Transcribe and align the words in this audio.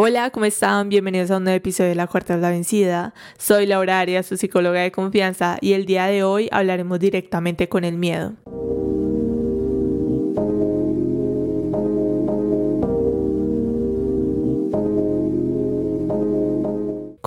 Hola, 0.00 0.30
¿cómo 0.30 0.44
están? 0.44 0.88
Bienvenidos 0.88 1.32
a 1.32 1.38
un 1.38 1.42
nuevo 1.42 1.56
episodio 1.56 1.88
de 1.88 1.96
La 1.96 2.06
Cuarta 2.06 2.36
es 2.36 2.40
la 2.40 2.50
Vencida. 2.50 3.14
Soy 3.36 3.66
Laura 3.66 3.98
Arias, 3.98 4.26
su 4.26 4.36
psicóloga 4.36 4.80
de 4.80 4.92
confianza, 4.92 5.58
y 5.60 5.72
el 5.72 5.86
día 5.86 6.06
de 6.06 6.22
hoy 6.22 6.48
hablaremos 6.52 7.00
directamente 7.00 7.68
con 7.68 7.82
el 7.82 7.98
miedo. 7.98 8.34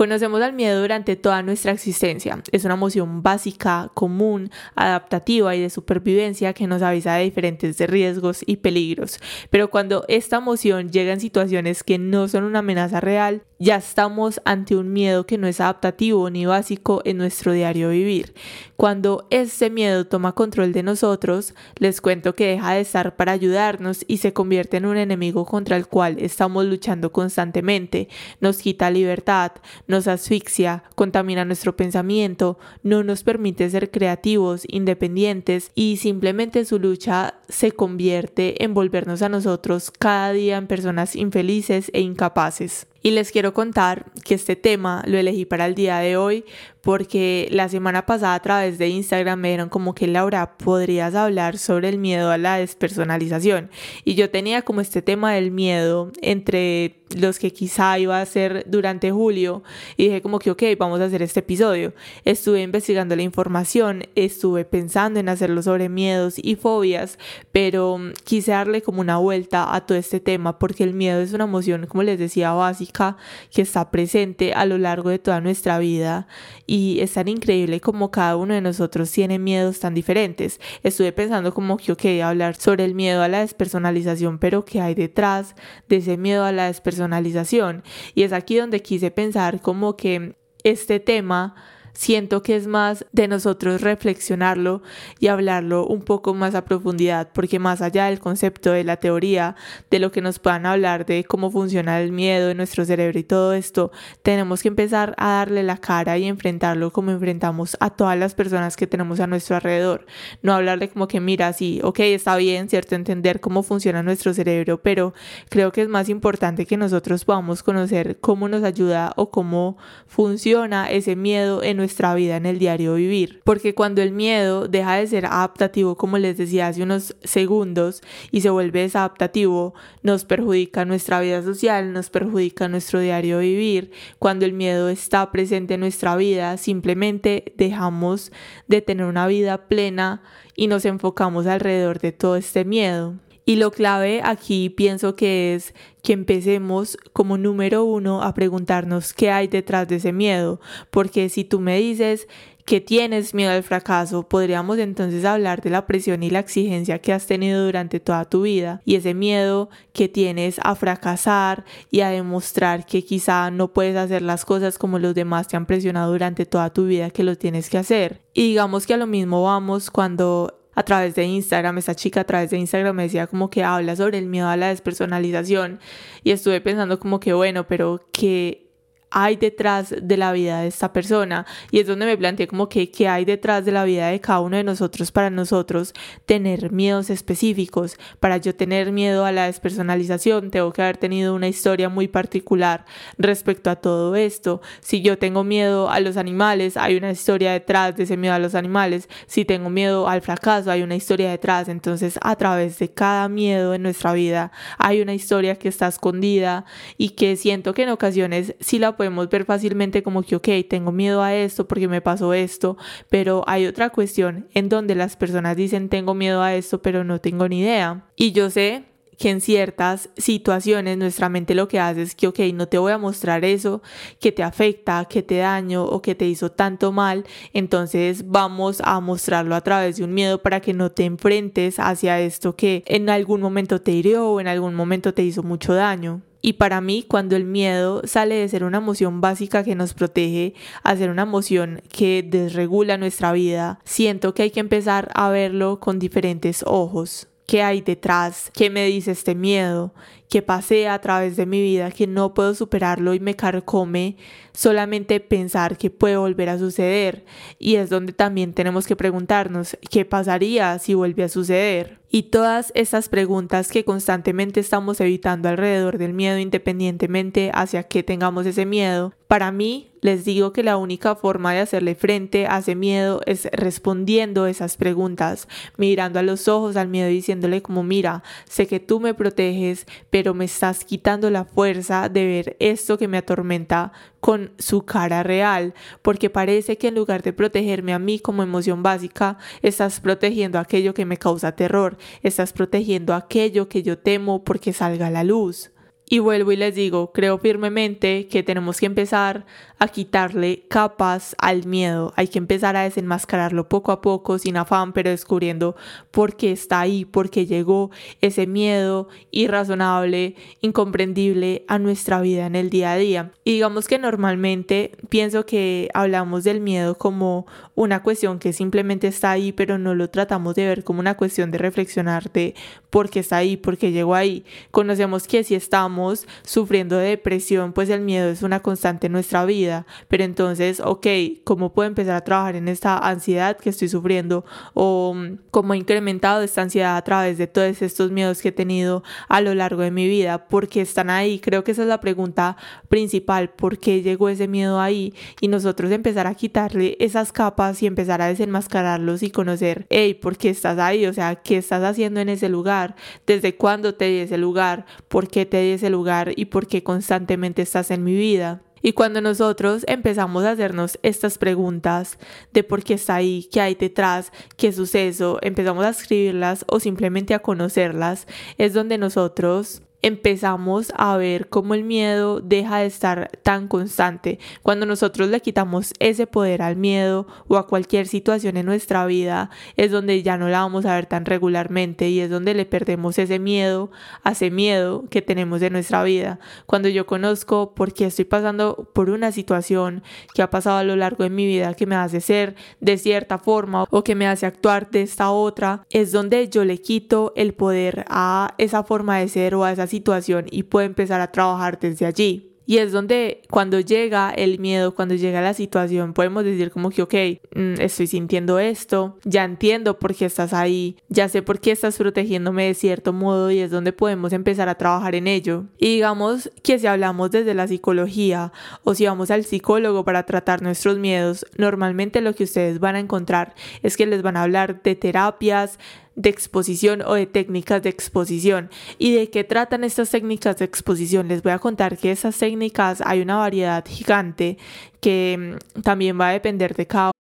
Conocemos 0.02 0.42
al 0.42 0.54
miedo 0.54 0.82
durante 0.82 1.16
toda 1.16 1.44
nuestra 1.44 1.74
existencia. 1.74 2.42
Es 2.52 2.66
una 2.66 2.74
emoción 2.74 3.22
básica, 3.22 3.92
común, 3.94 4.50
adaptativa 4.74 5.56
y 5.56 5.62
de 5.62 5.70
supervivencia 5.70 6.54
que 6.54 6.66
nos 6.66 6.82
avisa 6.82 7.14
de 7.14 7.26
diferentes 7.26 7.80
riesgos 7.88 8.42
y 8.48 8.58
peligros. 8.58 9.20
Pero 9.52 9.70
cuando 9.70 10.04
esta 10.08 10.38
emoción 10.38 10.90
llega 10.90 11.14
en 11.14 11.20
situaciones 11.20 11.84
que 11.84 12.00
no 12.00 12.28
son 12.28 12.46
una 12.46 12.60
amenaza 12.60 13.00
real, 13.00 13.44
ya 13.64 13.76
estamos 13.76 14.42
ante 14.44 14.76
un 14.76 14.92
miedo 14.92 15.28
que 15.28 15.38
no 15.38 15.46
es 15.46 15.62
adaptativo 15.62 16.32
ni 16.32 16.48
básico 16.48 17.04
en 17.06 17.18
nuestro 17.18 17.54
diario 17.54 17.90
vivir. 17.90 18.34
Cuando 18.76 19.28
ese 19.30 19.70
miedo 19.70 20.08
toma 20.08 20.32
control 20.32 20.74
de 20.74 20.82
nosotros, 20.82 21.54
les 21.78 22.02
cuento 22.02 22.34
que 22.34 22.48
deja 22.48 22.74
de 22.74 22.82
estar 22.82 23.16
para 23.16 23.34
ayudarnos 23.34 24.04
y 24.08 24.18
se 24.18 24.34
convierte 24.34 24.78
en 24.78 24.88
un 24.88 24.98
enemigo 24.98 25.46
contra 25.46 25.78
el 25.78 25.86
cual 25.86 26.18
estamos 26.18 26.66
luchando 26.66 27.12
constantemente. 27.12 28.10
Nos 28.40 28.58
quita 28.58 28.90
libertad, 28.90 29.52
nos 29.92 30.08
asfixia, 30.08 30.84
contamina 30.96 31.46
nuestro 31.46 31.78
pensamiento, 31.78 32.58
no 32.82 33.04
nos 33.04 33.22
permite 33.22 33.70
ser 33.70 33.92
creativos, 33.92 34.64
independientes 34.68 35.72
y 35.76 35.98
simplemente 35.98 36.66
su 36.66 36.80
lucha 36.80 37.36
se 37.48 37.72
convierte 37.72 38.64
en 38.64 38.74
volvernos 38.74 39.22
a 39.22 39.30
nosotros 39.30 39.92
cada 39.92 40.32
día 40.32 40.58
en 40.58 40.66
personas 40.66 41.16
infelices 41.16 41.92
e 41.94 42.02
incapaces. 42.02 42.88
Y 43.04 43.12
les 43.12 43.32
quiero 43.32 43.54
contar 43.54 44.12
que 44.24 44.36
este 44.36 44.56
tema 44.56 45.04
lo 45.08 45.18
elegí 45.18 45.46
para 45.46 45.66
el 45.66 45.74
día 45.74 45.98
de 45.98 46.18
hoy 46.18 46.46
porque 46.82 47.48
la 47.52 47.70
semana 47.70 48.06
pasada 48.06 48.34
a 48.34 48.40
través 48.42 48.78
de 48.78 48.90
Instagram 48.90 49.40
me 49.40 49.50
dijeron 49.50 49.70
como 49.70 49.94
que 49.94 50.08
Laura, 50.08 50.58
podrías 50.58 51.14
hablar 51.14 51.58
sobre 51.58 51.90
el 51.90 51.98
miedo 51.98 52.32
a 52.32 52.38
la 52.38 52.58
despersonalización. 52.58 53.70
Y 54.04 54.16
yo 54.16 54.30
tenía 54.30 54.64
como 54.64 54.82
este 54.82 55.02
tema 55.02 55.34
del 55.34 55.52
miedo 55.52 56.12
entre 56.22 56.98
los 57.16 57.40
que 57.40 57.52
quizá 57.52 58.00
iba 58.00 58.22
a 58.22 58.26
ser 58.26 58.64
durante 58.68 59.12
julio 59.12 59.64
y 59.98 60.06
dije 60.06 60.22
como 60.22 60.40
que 60.40 60.50
ok, 60.50 60.64
vamos 60.80 61.02
a 61.02 61.06
hacer 61.06 61.22
este 61.22 61.42
episodio. 61.42 61.94
Estuve 62.24 62.62
investigando 62.62 63.16
la 63.16 63.22
información, 63.22 64.04
estuve 64.16 64.66
pensando 64.66 65.20
en 65.20 65.30
hacerlo 65.30 65.62
sobre 65.62 65.90
miedos 65.90 66.36
y 66.38 66.56
fobias, 66.56 67.20
pero 67.52 68.00
quise 68.24 68.52
darle 68.52 68.82
como 68.82 69.02
una 69.02 69.18
vuelta 69.18 69.76
a 69.76 69.86
todo 69.86 69.98
este 69.98 70.20
tema 70.20 70.58
porque 70.58 70.84
el 70.84 70.94
miedo 70.94 71.22
es 71.22 71.34
una 71.34 71.44
emoción, 71.44 71.86
como 71.86 72.02
les 72.02 72.18
decía, 72.18 72.54
básica 72.54 72.91
que 72.92 73.62
está 73.62 73.92
presente 73.92 74.54
a 74.54 74.66
lo 74.66 74.78
largo 74.78 75.10
de 75.10 75.20
toda 75.20 75.42
nuestra 75.42 75.80
vida 75.80 76.28
y 76.66 77.00
es 77.00 77.14
tan 77.14 77.28
increíble 77.28 77.82
como 77.82 78.12
cada 78.12 78.36
uno 78.38 78.54
de 78.54 78.62
nosotros 78.62 79.12
tiene 79.12 79.40
miedos 79.40 79.80
tan 79.80 79.94
diferentes. 79.94 80.60
Estuve 80.84 81.12
pensando 81.12 81.54
como 81.54 81.78
que, 81.78 81.92
ok, 81.92 82.06
hablar 82.24 82.56
sobre 82.56 82.86
el 82.86 82.96
miedo 82.96 83.24
a 83.24 83.28
la 83.28 83.40
despersonalización, 83.40 84.40
pero 84.40 84.66
¿qué 84.66 84.82
hay 84.82 84.96
detrás 84.96 85.56
de 85.90 85.98
ese 85.98 86.18
miedo 86.18 86.44
a 86.44 86.52
la 86.52 86.68
despersonalización? 86.68 87.84
Y 88.16 88.24
es 88.24 88.34
aquí 88.34 88.58
donde 88.58 88.82
quise 88.82 89.12
pensar 89.12 89.62
como 89.62 89.98
que 89.98 90.36
este 90.64 91.00
tema 91.00 91.56
siento 91.94 92.42
que 92.42 92.56
es 92.56 92.68
más 92.68 93.06
de 93.12 93.28
nosotros 93.28 93.82
reflexionarlo 93.82 94.82
y 95.20 95.28
hablarlo 95.28 95.86
un 95.86 96.02
poco 96.02 96.34
más 96.34 96.56
a 96.56 96.66
profundidad, 96.66 97.30
porque 97.34 97.60
más 97.60 97.82
allá 97.82 98.06
del 98.06 98.20
concepto 98.20 98.72
de 98.72 98.84
la 98.84 98.98
teoría, 98.98 99.56
de 99.90 100.00
lo 100.00 100.12
que 100.12 100.22
nos 100.22 100.40
puedan 100.40 100.66
hablar 100.66 101.06
de 101.06 101.24
cómo 101.24 101.52
funciona 101.52 102.02
el 102.02 102.12
miedo 102.12 102.50
en 102.50 102.58
nuestro 102.58 102.86
cerebro 102.86 103.20
y 103.20 103.24
todo 103.24 103.54
esto, 103.54 103.92
tenemos 104.24 104.62
que 104.62 104.70
empezar 104.70 105.14
a 105.18 105.30
darle 105.32 105.64
la 105.64 105.78
cara 105.78 106.18
y 106.18 106.26
enfrentarlo 106.26 106.92
como 106.92 107.12
enfrentamos 107.12 107.78
a 107.80 107.90
todas 107.90 108.18
las 108.18 108.36
personas 108.36 108.78
que 108.78 108.88
tenemos 108.88 109.20
a 109.20 109.28
nuestro 109.28 109.56
alrededor. 109.56 110.06
No 110.42 110.54
hablarle 110.54 110.90
como 110.90 111.08
que 111.08 111.20
mira, 111.20 111.52
sí, 111.54 111.80
ok, 111.84 112.00
está 112.00 112.36
bien, 112.36 112.70
¿cierto? 112.70 112.96
Entender 112.96 113.40
cómo 113.40 113.64
funciona 113.64 114.04
nuestro 114.04 114.34
cerebro, 114.34 114.82
pero 114.82 115.14
creo 115.50 115.72
que 115.72 115.82
es 115.82 115.90
más 115.90 116.10
importante 116.10 116.66
que 116.66 116.78
nosotros 116.78 117.26
podamos 117.26 117.64
conocer 117.64 118.20
cómo 118.20 118.48
nos 118.48 118.64
ayuda 118.64 119.14
o 119.16 119.32
cómo 119.32 119.78
funciona 120.08 120.90
ese 120.90 121.16
miedo 121.16 121.64
en 121.64 121.78
nuestra 121.82 122.16
vida 122.16 122.38
en 122.38 122.46
el 122.46 122.60
diario 122.60 122.96
vivir. 122.96 123.42
Porque 123.44 123.76
cuando 123.76 124.02
el 124.02 124.12
miedo 124.12 124.68
deja 124.68 124.96
de 124.96 125.08
ser 125.08 125.26
adaptativo, 125.26 125.96
como 125.96 126.18
les 126.18 126.38
decía 126.38 126.68
hace 126.68 126.84
unos 126.84 127.16
segundos, 127.24 128.02
y 128.32 128.42
se 128.42 128.50
vuelve 128.50 128.82
desadaptativo, 128.82 129.74
nos 130.04 130.26
perjudica 130.26 130.86
nuestra 130.86 131.20
vida 131.20 131.42
social, 131.42 131.92
nos 131.92 132.10
perjudica 132.10 132.68
nuestro 132.68 133.00
diario 133.00 133.40
vivir. 133.40 133.92
Cuando 134.20 134.46
el 134.46 134.54
miedo 134.54 134.90
está 134.90 135.32
presente 135.32 135.74
en 135.74 135.82
nuestra 135.82 136.16
vida, 136.16 136.58
simplemente 136.58 137.54
dejamos 137.58 138.32
de 138.68 138.82
tener 138.82 139.06
una 139.06 139.28
vida 139.28 139.68
plena 139.68 140.22
y 140.56 140.68
nos 140.68 140.86
enfocamos 140.86 141.48
alrededor 141.48 142.00
de 142.00 142.12
todo 142.12 142.36
este 142.36 142.64
miedo. 142.64 143.16
Y 143.52 143.58
lo 143.58 143.70
clave 143.72 144.22
aquí 144.24 144.70
pienso 144.70 145.18
que 145.18 145.56
es 145.56 145.74
que 146.04 146.14
empecemos 146.14 146.98
como 147.12 147.38
número 147.38 147.84
uno 147.84 148.24
a 148.24 148.34
preguntarnos 148.34 149.14
qué 149.14 149.30
hay 149.30 149.50
detrás 149.50 149.90
de 149.90 149.98
ese 149.98 150.14
miedo, 150.14 150.62
porque 150.90 151.28
si 151.28 151.44
tú 151.44 151.60
me 151.60 151.78
dices 151.78 152.30
que 152.66 152.80
tienes 152.80 153.34
miedo 153.34 153.52
al 153.52 153.64
fracaso, 153.64 154.24
podríamos 154.24 154.78
entonces 154.78 155.26
hablar 155.26 155.62
de 155.62 155.70
la 155.70 155.86
presión 155.86 156.24
y 156.24 156.30
la 156.30 156.40
exigencia 156.40 157.00
que 157.00 157.12
has 157.12 157.28
tenido 157.28 157.66
durante 157.66 158.00
toda 158.00 158.24
tu 158.24 158.44
vida 158.44 158.82
y 158.86 158.96
ese 158.96 159.14
miedo 159.14 159.70
que 159.92 160.08
tienes 160.08 160.58
a 160.64 160.74
fracasar 160.76 161.66
y 161.90 162.00
a 162.00 162.10
demostrar 162.10 162.86
que 162.86 163.04
quizá 163.04 163.52
no 163.52 163.74
puedes 163.74 163.98
hacer 163.98 164.22
las 164.22 164.46
cosas 164.46 164.78
como 164.78 164.98
los 164.98 165.14
demás 165.14 165.50
te 165.50 165.58
han 165.58 165.66
presionado 165.66 166.14
durante 166.14 166.46
toda 166.46 166.72
tu 166.72 166.86
vida 166.86 167.10
que 167.10 167.26
lo 167.26 167.36
tienes 167.36 167.70
que 167.70 167.80
hacer. 167.80 168.22
Y 168.34 168.44
digamos 168.44 168.88
que 168.88 168.94
a 168.94 168.98
lo 168.98 169.08
mismo 169.08 169.44
vamos 169.44 169.92
cuando 169.92 170.61
a 170.82 170.84
través 170.84 171.16
de 171.16 171.24
Instagram, 171.24 171.78
esta 171.78 171.96
chica 171.96 172.22
a 172.22 172.24
través 172.24 172.50
de 172.50 172.58
Instagram 172.58 172.96
me 172.96 173.04
decía 173.04 173.28
como 173.28 173.50
que 173.50 173.64
habla 173.64 173.96
sobre 173.96 174.18
el 174.18 174.26
miedo 174.26 174.48
a 174.48 174.58
la 174.58 174.70
despersonalización 174.70 175.80
y 176.24 176.32
estuve 176.32 176.60
pensando 176.60 177.00
como 177.00 177.20
que 177.20 177.34
bueno, 177.34 177.68
pero 177.68 178.10
que 178.12 178.71
hay 179.12 179.36
detrás 179.36 179.94
de 180.02 180.18
la 180.18 180.32
vida 180.32 180.62
de 180.62 180.68
esta 180.68 180.94
persona. 180.94 181.46
Y 181.70 181.80
es 181.80 181.88
donde 181.88 182.06
me 182.06 182.18
planteé 182.18 182.48
como 182.48 182.70
que 182.70 182.90
qué 182.90 183.08
hay 183.08 183.26
detrás 183.26 183.66
de 183.66 183.72
la 183.72 183.84
vida 183.84 184.08
de 184.08 184.20
cada 184.20 184.40
uno 184.40 184.58
de 184.58 184.64
nosotros 184.64 185.12
para 185.12 185.30
nosotros 185.30 185.94
tener 186.26 186.72
miedos 186.72 187.10
específicos. 187.10 187.98
Para 188.20 188.38
yo 188.38 188.56
tener 188.56 188.92
miedo 188.92 189.26
a 189.26 189.32
la 189.32 189.46
despersonalización, 189.46 190.50
tengo 190.50 190.72
que 190.72 190.82
haber 190.82 190.98
tenido 190.98 191.36
una 191.36 191.48
historia 191.48 191.90
muy 191.90 192.08
particular 192.08 192.86
respecto 193.18 193.70
a 193.70 193.76
todo 193.76 194.16
esto. 194.16 194.62
Si 194.80 195.02
yo 195.02 195.18
tengo 195.18 195.44
miedo 195.44 195.90
a 195.90 196.00
los 196.00 196.18
animales, 196.18 196.78
hay 196.78 196.96
una 196.96 197.12
historia 197.12 197.52
detrás 197.52 197.96
de 197.96 198.04
ese 198.04 198.18
miedo 198.18 198.34
a 198.34 198.40
los 198.40 198.56
animales. 198.56 199.10
Si 199.28 199.44
tengo 199.44 199.70
miedo 199.70 200.08
al 200.08 200.22
fracaso, 200.22 200.72
hay 200.72 200.84
una 200.84 200.96
historia 200.96 201.30
detrás. 201.30 201.68
Entonces, 201.68 202.18
a 202.22 202.36
través 202.38 202.80
de 202.80 202.90
cada 202.90 203.28
miedo 203.28 203.74
en 203.74 203.84
nuestra 203.84 204.14
vida, 204.14 204.52
hay 204.78 205.02
una 205.02 205.14
historia 205.14 205.56
que 205.56 205.68
está 205.68 205.88
escondida 205.88 206.66
y 206.98 207.10
que 207.10 207.36
siento 207.36 207.74
que 207.74 207.84
en 207.84 207.90
ocasiones 207.90 208.56
sí 208.60 208.80
la 208.80 208.96
podemos 209.02 209.30
ver 209.30 209.46
fácilmente 209.46 210.04
como 210.04 210.22
que, 210.22 210.36
ok, 210.36 210.48
tengo 210.70 210.92
miedo 210.92 211.24
a 211.24 211.34
esto 211.34 211.68
porque 211.68 211.88
me 211.88 212.02
pasó 212.02 212.36
esto, 212.36 212.78
pero 213.10 213.44
hay 213.48 213.66
otra 213.66 213.90
cuestión 213.90 214.48
en 214.54 214.70
donde 214.70 214.94
las 214.94 215.16
personas 215.16 215.58
dicen 215.58 215.90
tengo 215.90 216.14
miedo 216.14 216.44
a 216.44 216.54
esto, 216.54 216.84
pero 216.84 217.04
no 217.04 217.20
tengo 217.20 217.50
ni 217.50 217.62
idea. 217.62 218.06
Y 218.16 218.32
yo 218.32 218.52
sé 218.52 218.84
que 219.18 219.32
en 219.32 219.42
ciertas 219.42 220.10
situaciones 220.18 221.00
nuestra 221.00 221.30
mente 221.30 221.56
lo 221.56 221.68
que 221.68 221.80
hace 221.80 222.04
es 222.04 222.14
que, 222.14 222.28
ok, 222.28 222.42
no 222.54 222.68
te 222.68 222.78
voy 222.78 222.92
a 222.92 223.00
mostrar 223.00 223.44
eso 223.44 223.82
que 224.20 224.32
te 224.32 224.44
afecta, 224.44 225.06
que 225.06 225.24
te 225.24 225.38
daño 225.38 225.84
o 225.84 226.04
que 226.04 226.14
te 226.14 226.28
hizo 226.28 226.52
tanto 226.52 226.92
mal, 226.92 227.26
entonces 227.54 228.28
vamos 228.28 228.84
a 228.86 229.00
mostrarlo 229.00 229.56
a 229.56 229.62
través 229.62 229.98
de 229.98 230.04
un 230.04 230.14
miedo 230.14 230.44
para 230.44 230.60
que 230.60 230.76
no 230.76 230.92
te 230.92 231.06
enfrentes 231.06 231.80
hacia 231.80 232.20
esto 232.20 232.56
que 232.56 232.84
en 232.86 233.10
algún 233.10 233.42
momento 233.42 233.82
te 233.82 233.94
hirió 233.94 234.30
o 234.30 234.40
en 234.40 234.48
algún 234.48 234.76
momento 234.76 235.16
te 235.16 235.24
hizo 235.24 235.42
mucho 235.42 235.74
daño. 235.74 236.22
Y 236.42 236.54
para 236.54 236.82
mí, 236.82 237.06
cuando 237.08 237.36
el 237.36 237.46
miedo 237.46 238.02
sale 238.06 238.36
de 238.36 238.50
ser 238.50 238.64
una 238.64 238.80
emoción 238.80 239.22
básica 239.22 239.64
que 239.64 239.76
nos 239.76 239.94
protege 239.94 240.54
a 240.84 240.96
ser 240.96 241.10
una 241.10 241.24
emoción 241.24 241.82
que 241.92 242.24
desregula 242.24 242.98
nuestra 242.98 243.32
vida, 243.32 243.80
siento 243.84 244.34
que 244.34 244.44
hay 244.44 244.52
que 244.52 244.60
empezar 244.60 245.10
a 245.14 245.30
verlo 245.30 245.80
con 245.80 246.00
diferentes 246.00 246.64
ojos 246.66 247.31
qué 247.52 247.64
hay 247.64 247.82
detrás, 247.82 248.50
qué 248.54 248.70
me 248.70 248.86
dice 248.86 249.12
este 249.12 249.36
miedo, 249.36 249.94
que 250.30 250.42
pasé 250.42 250.88
a 250.88 251.02
través 251.02 251.36
de 251.36 251.46
mi 251.46 251.62
vida, 251.62 251.92
que 251.92 252.08
no 252.08 252.34
puedo 252.34 252.56
superarlo 252.56 253.14
y 253.14 253.20
me 253.20 253.36
carcome 253.36 254.16
solamente 254.54 255.20
pensar 255.20 255.78
que 255.78 255.90
puede 255.90 256.16
volver 256.16 256.48
a 256.48 256.58
suceder. 256.58 257.26
Y 257.60 257.76
es 257.76 257.90
donde 257.90 258.14
también 258.14 258.54
tenemos 258.54 258.88
que 258.88 258.96
preguntarnos 258.96 259.76
qué 259.90 260.06
pasaría 260.06 260.80
si 260.80 260.94
vuelve 260.94 261.26
a 261.26 261.28
suceder. 261.28 262.00
Y 262.10 262.24
todas 262.24 262.72
estas 262.74 263.10
preguntas 263.10 263.68
que 263.70 263.84
constantemente 263.84 264.62
estamos 264.62 265.02
evitando 265.02 265.50
alrededor 265.50 265.98
del 265.98 266.14
miedo, 266.14 266.40
independientemente 266.40 267.52
hacia 267.54 267.84
qué 267.84 268.02
tengamos 268.02 268.46
ese 268.46 268.66
miedo, 268.66 269.14
para 269.28 269.52
mí 269.52 269.91
les 270.02 270.26
digo 270.26 270.52
que 270.52 270.64
la 270.64 270.78
única 270.78 271.16
forma 271.16 271.54
de 271.54 271.60
hacerle 271.60 271.96
frente 271.96 272.48
a 272.48 272.60
ese 272.60 272.76
miedo 272.76 273.22
es 273.26 273.48
respondiendo 273.52 274.48
esas 274.48 274.78
preguntas, 274.78 275.48
mirando 275.78 276.20
a 276.20 276.24
los 276.24 276.48
ojos 276.48 276.76
al 276.76 276.88
miedo 276.88 277.10
y 277.10 277.14
diciéndole 277.14 277.62
como 277.62 277.84
mira, 277.84 278.24
sé 278.46 278.68
que 278.68 278.80
tú 278.80 279.00
me 279.00 279.14
proteges, 279.14 279.86
pero 280.10 280.34
me 280.34 280.46
estás 280.46 280.84
quitando 280.84 281.30
la 281.30 281.46
fuerza 281.46 282.10
de 282.10 282.26
ver 282.26 282.58
esto 282.60 282.98
que 282.98 283.08
me 283.08 283.18
atormenta 283.18 283.92
con 284.20 284.52
su 284.58 284.84
cara 284.84 285.24
real, 285.24 285.74
porque 286.02 286.30
parece 286.30 286.78
que 286.78 286.90
en 286.90 286.96
lugar 286.96 287.24
de 287.24 287.34
protegerme 287.34 287.94
a 287.94 288.00
mí 288.00 288.20
como 288.20 288.44
emoción 288.44 288.84
básica, 288.84 289.38
estás 289.62 290.00
protegiendo 290.00 290.60
aquello 290.60 290.94
que 290.94 291.06
me 291.06 291.18
causa 291.18 291.56
terror, 291.56 291.98
estás 292.22 292.54
protegiendo 292.54 293.14
aquello 293.14 293.70
que 293.70 293.84
yo 293.84 293.98
temo 293.98 294.44
porque 294.44 294.74
salga 294.74 295.08
a 295.08 295.12
la 295.12 295.24
luz. 295.24 295.72
Y 296.14 296.20
vuelvo 296.20 296.52
y 296.52 296.58
les 296.58 296.76
digo, 296.76 297.14
creo 297.14 297.38
firmemente 297.38 298.28
que 298.28 298.44
tenemos 298.44 298.82
que 298.82 298.86
empezar 298.86 299.46
a 299.80 299.88
quitarle 299.88 300.66
capas 300.68 301.38
al 301.40 301.66
miedo. 301.66 302.12
Hay 302.18 302.28
que 302.28 302.38
empezar 302.38 302.76
a 302.76 302.84
desenmascararlo 302.84 303.70
poco 303.70 303.94
a 303.94 304.02
poco, 304.02 304.38
sin 304.38 304.58
afán, 304.58 304.92
pero 304.92 305.10
descubriendo 305.10 305.78
por 306.12 306.36
qué 306.36 306.52
está 306.52 306.82
ahí, 306.82 307.06
por 307.06 307.30
qué 307.30 307.46
llegó 307.46 307.92
ese 308.20 308.46
miedo 308.46 309.08
irrazonable, 309.32 310.36
incomprendible 310.60 311.64
a 311.70 311.80
nuestra 311.80 312.20
vida 312.20 312.46
en 312.46 312.58
el 312.58 312.70
día 312.70 312.92
a 312.92 312.98
día. 312.98 313.32
Y 313.46 313.54
digamos 313.54 313.88
que 313.88 313.98
normalmente 313.98 314.92
pienso 315.08 315.46
que 315.46 315.90
hablamos 315.94 316.44
del 316.44 316.60
miedo 316.60 316.96
como 316.98 317.48
una 317.74 318.04
cuestión 318.04 318.38
que 318.38 318.52
simplemente 318.52 319.08
está 319.08 319.32
ahí, 319.32 319.54
pero 319.54 319.78
no 319.78 319.96
lo 319.96 320.10
tratamos 320.10 320.56
de 320.56 320.66
ver 320.66 320.84
como 320.84 321.00
una 321.00 321.16
cuestión 321.16 321.52
de 321.52 321.58
reflexionar 321.58 322.34
de 322.34 322.54
por 322.90 323.10
qué 323.10 323.22
está 323.22 323.38
ahí, 323.38 323.56
por 323.56 323.78
qué 323.78 323.94
llegó 323.94 324.14
ahí. 324.14 324.44
Conocemos 324.72 325.26
que 325.26 325.46
si 325.46 325.56
estamos 325.56 326.01
sufriendo 326.44 326.98
de 326.98 327.10
depresión, 327.10 327.74
pues 327.74 327.90
el 327.90 328.02
miedo 328.02 328.30
es 328.30 328.44
una 328.44 328.62
constante 328.62 329.08
en 329.08 329.14
nuestra 329.14 329.46
vida. 329.46 329.86
Pero 330.08 330.24
entonces, 330.24 330.82
ok, 330.84 331.08
¿cómo 331.44 331.74
puedo 331.74 331.88
empezar 331.88 332.16
a 332.16 332.24
trabajar 332.24 332.56
en 332.56 332.68
esta 332.68 332.98
ansiedad 332.98 333.58
que 333.58 333.70
estoy 333.70 333.90
sufriendo? 333.90 334.46
¿O 334.74 335.14
mm, 335.16 335.38
cómo 335.52 335.74
he 335.74 335.78
incrementado 335.78 336.42
esta 336.42 336.62
ansiedad 336.62 336.98
a 336.98 337.04
través 337.04 337.38
de 337.38 337.48
todos 337.48 337.82
estos 337.82 338.12
miedos 338.12 338.42
que 338.42 338.50
he 338.50 338.52
tenido 338.52 339.04
a 339.28 339.42
lo 339.42 339.54
largo 339.54 339.82
de 339.82 339.92
mi 339.92 340.08
vida? 340.08 340.48
¿Por 340.48 340.68
qué 340.68 340.82
están 340.82 341.10
ahí? 341.10 341.40
Creo 341.40 341.64
que 341.64 341.72
esa 341.72 341.84
es 341.84 341.88
la 341.88 342.00
pregunta 342.00 342.58
principal. 342.90 343.50
¿Por 343.50 343.78
qué 343.78 344.02
llegó 344.02 344.30
ese 344.30 344.48
miedo 344.48 344.80
ahí? 344.80 345.14
Y 345.40 345.48
nosotros 345.48 345.92
empezar 345.92 346.28
a 346.28 346.36
quitarle 346.36 346.98
esas 347.00 347.32
capas 347.32 347.82
y 347.84 347.88
empezar 347.88 348.22
a 348.22 348.28
desenmascararlos 348.28 349.24
y 349.24 349.32
conocer, 349.32 349.86
hey, 349.90 350.14
¿por 350.16 350.38
qué 350.38 350.50
estás 350.50 350.80
ahí? 350.80 351.06
O 351.06 351.14
sea, 351.14 351.36
¿qué 351.36 351.58
estás 351.58 351.84
haciendo 351.84 352.20
en 352.20 352.30
ese 352.30 352.50
lugar? 352.50 352.96
¿Desde 353.28 353.56
cuándo 353.56 353.94
te 353.96 354.06
di 354.06 354.18
ese 354.18 354.38
lugar? 354.38 354.86
¿Por 355.08 355.28
qué 355.28 355.46
te 355.46 355.62
di 355.62 355.72
ese 355.72 355.90
lugar 355.92 356.32
y 356.36 356.46
por 356.46 356.68
qué 356.68 356.84
constantemente 356.84 357.62
estás 357.62 357.92
en 357.92 358.04
mi 358.04 358.16
vida. 358.16 358.62
Y 358.82 358.94
cuando 358.94 359.22
nosotros 359.22 359.86
empezamos 359.88 360.44
a 360.44 360.52
hacernos 360.52 360.98
estas 361.04 361.38
preguntas 361.38 362.18
de 362.52 362.64
por 362.64 362.84
qué 362.84 362.96
está 362.96 363.16
ahí, 363.16 363.48
qué 363.52 363.62
hay 363.62 363.76
detrás, 363.76 364.32
qué 364.58 364.72
suceso, 364.72 365.38
empezamos 365.42 365.86
a 365.86 365.90
escribirlas 365.90 366.66
o 366.68 366.80
simplemente 366.80 367.34
a 367.34 367.40
conocerlas, 367.40 368.28
es 368.58 368.74
donde 368.74 368.98
nosotros 368.98 369.84
empezamos 370.02 370.92
a 370.98 371.16
ver 371.18 371.50
cómo 371.50 371.74
el 371.74 371.84
miedo 371.84 372.40
deja 372.40 372.80
de 372.80 372.88
estar 372.88 373.32
tan 373.44 373.68
constante. 373.68 374.40
Cuando 374.64 374.86
nosotros 374.86 375.30
le 375.30 375.42
quitamos 375.42 375.94
ese 376.00 376.28
poder 376.28 376.62
al 376.62 376.76
miedo 376.76 377.28
o 377.48 377.58
a 377.58 377.68
cualquier 377.68 378.08
situación 378.08 378.58
en 378.58 378.66
nuestra 378.66 379.06
vida, 379.06 379.50
es 379.78 379.92
donde 379.92 380.24
ya 380.24 380.38
no 380.38 380.50
la 380.50 380.62
vamos 380.62 380.86
a 380.86 380.96
ver 380.96 381.06
tan 381.06 381.26
regularmente 381.26 382.10
y 382.10 382.20
es 382.20 382.30
donde 382.30 382.54
le 382.54 382.66
perdemos 382.66 383.18
ese 383.20 383.40
miedo 383.40 383.92
a 384.24 384.32
ese 384.32 384.50
miedo 384.50 385.06
que 385.10 385.22
tenemos 385.22 385.62
en 385.62 385.74
nuestra 385.74 386.04
vida. 386.04 386.40
Cuando 386.66 386.90
yo 386.90 387.06
conozco 387.06 387.74
por 387.76 387.94
qué 387.94 388.06
estoy 388.06 388.26
pasando 388.26 388.90
por 388.94 389.10
una 389.10 389.32
situación 389.32 390.04
que 390.34 390.42
ha 390.42 390.50
pasado 390.50 390.78
a 390.78 390.84
lo 390.84 390.96
largo 390.96 391.24
de 391.24 391.30
mi 391.30 391.46
vida 391.46 391.74
que 391.74 391.86
me 391.86 391.96
hace 391.96 392.22
ser 392.22 392.56
de 392.80 392.98
cierta 392.98 393.38
forma 393.38 393.86
o 393.90 394.04
que 394.04 394.16
me 394.16 394.28
hace 394.28 394.46
actuar 394.46 394.90
de 394.90 395.04
esta 395.04 395.32
otra, 395.32 395.86
es 395.90 396.12
donde 396.12 396.50
yo 396.50 396.66
le 396.66 396.80
quito 396.80 397.34
el 397.36 397.54
poder 397.54 398.06
a 398.10 398.56
esa 398.58 398.84
forma 398.84 399.20
de 399.20 399.28
ser 399.28 399.56
o 399.56 399.64
a 399.64 399.72
esa 399.72 399.88
situación 399.92 400.46
y 400.50 400.64
puede 400.64 400.88
empezar 400.88 401.22
a 401.22 401.32
trabajar 401.32 401.80
desde 401.80 402.08
allí. 402.08 402.52
Y 402.72 402.78
es 402.78 402.94
donde 402.94 403.42
cuando 403.50 403.82
llega 403.82 404.30
el 404.30 404.60
miedo, 404.60 404.96
cuando 404.96 405.16
llega 405.16 405.42
la 405.42 405.54
situación, 405.54 406.14
podemos 406.14 406.46
decir 406.46 406.72
como 406.72 406.90
que, 406.90 407.02
ok, 407.02 407.14
mm, 407.54 407.82
estoy 407.82 408.08
sintiendo 408.08 408.60
esto, 408.60 409.18
ya 409.26 409.44
entiendo 409.44 410.00
por 410.00 410.16
qué 410.16 410.24
estás 410.24 410.54
ahí, 410.54 410.96
ya 411.10 411.28
sé 411.28 411.42
por 411.42 411.60
qué 411.60 411.72
estás 411.72 411.98
protegiéndome 411.98 412.68
de 412.68 412.74
cierto 412.74 413.12
modo 413.12 413.52
y 413.52 413.60
es 413.60 413.72
donde 413.72 413.92
podemos 413.92 414.32
empezar 414.32 414.70
a 414.70 414.76
trabajar 414.76 415.16
en 415.16 415.28
ello. 415.28 415.66
Y 415.78 415.96
digamos 415.96 416.50
que 416.64 416.80
si 416.80 416.88
hablamos 416.88 417.32
desde 417.32 417.54
la 417.54 417.68
psicología 417.68 418.54
o 418.86 418.94
si 418.94 419.06
vamos 419.06 419.32
al 419.32 419.44
psicólogo 419.44 420.06
para 420.06 420.26
tratar 420.26 420.62
nuestros 420.62 420.98
miedos, 420.98 421.46
normalmente 421.58 422.22
lo 422.22 422.34
que 422.36 422.46
ustedes 422.46 422.80
van 422.80 422.96
a 422.96 423.00
encontrar 423.00 423.54
es 423.84 423.98
que 423.98 424.06
les 424.06 424.22
van 424.22 424.38
a 424.38 424.44
hablar 424.44 424.82
de 424.82 424.96
terapias, 424.96 425.78
de 426.16 426.30
exposición 426.30 427.02
o 427.06 427.14
de 427.14 427.26
técnicas 427.26 427.82
de 427.84 427.90
exposición. 427.90 428.70
¿Y 428.98 429.14
de 429.14 429.30
qué 429.30 429.44
tratan 429.44 429.84
estas 429.84 430.10
técnicas 430.10 430.58
de 430.58 430.66
exposición? 430.66 431.28
Les 431.28 431.42
voy 431.42 431.54
a 431.54 431.60
contar 431.60 431.98
que 431.98 432.12
esas 432.12 432.38
técnicas 432.38 433.02
hay 433.06 433.22
una 433.22 433.38
variedad 433.38 433.86
gigante 433.88 434.58
que 435.00 435.58
mm, 435.76 435.82
también 435.82 436.20
va 436.20 436.30
a 436.30 436.34
depender 436.34 436.76
de 436.76 436.88
cada 436.88 437.12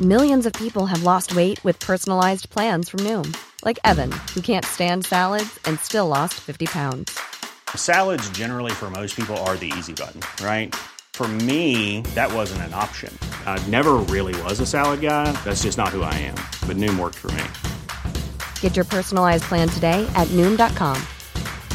Millions 0.00 0.44
of 0.44 0.52
people 0.52 0.84
have 0.84 1.04
lost 1.04 1.34
weight 1.34 1.58
with 1.64 1.80
personalized 1.80 2.50
plans 2.50 2.90
from 2.90 3.00
Noom, 3.00 3.34
like 3.64 3.78
Evan, 3.82 4.12
who 4.34 4.42
can't 4.42 4.62
stand 4.62 5.06
salads 5.06 5.58
and 5.64 5.80
still 5.80 6.06
lost 6.06 6.34
50 6.34 6.66
pounds. 6.66 7.18
Salads 7.74 8.28
generally 8.28 8.72
for 8.72 8.90
most 8.90 9.16
people 9.16 9.34
are 9.48 9.56
the 9.56 9.72
easy 9.78 9.94
button, 9.94 10.20
right? 10.44 10.74
For 11.14 11.26
me, 11.26 12.02
that 12.14 12.30
wasn't 12.30 12.60
an 12.68 12.74
option. 12.74 13.16
I 13.46 13.58
never 13.68 13.94
really 14.14 14.38
was 14.42 14.60
a 14.60 14.66
salad 14.66 15.00
guy. 15.00 15.32
That's 15.44 15.62
just 15.62 15.78
not 15.78 15.88
who 15.88 16.02
I 16.02 16.12
am. 16.12 16.34
But 16.68 16.76
Noom 16.76 16.98
worked 16.98 17.16
for 17.16 17.28
me. 17.32 17.44
Get 18.60 18.76
your 18.76 18.84
personalized 18.84 19.44
plan 19.44 19.68
today 19.70 20.06
at 20.14 20.28
Noom.com. 20.36 21.00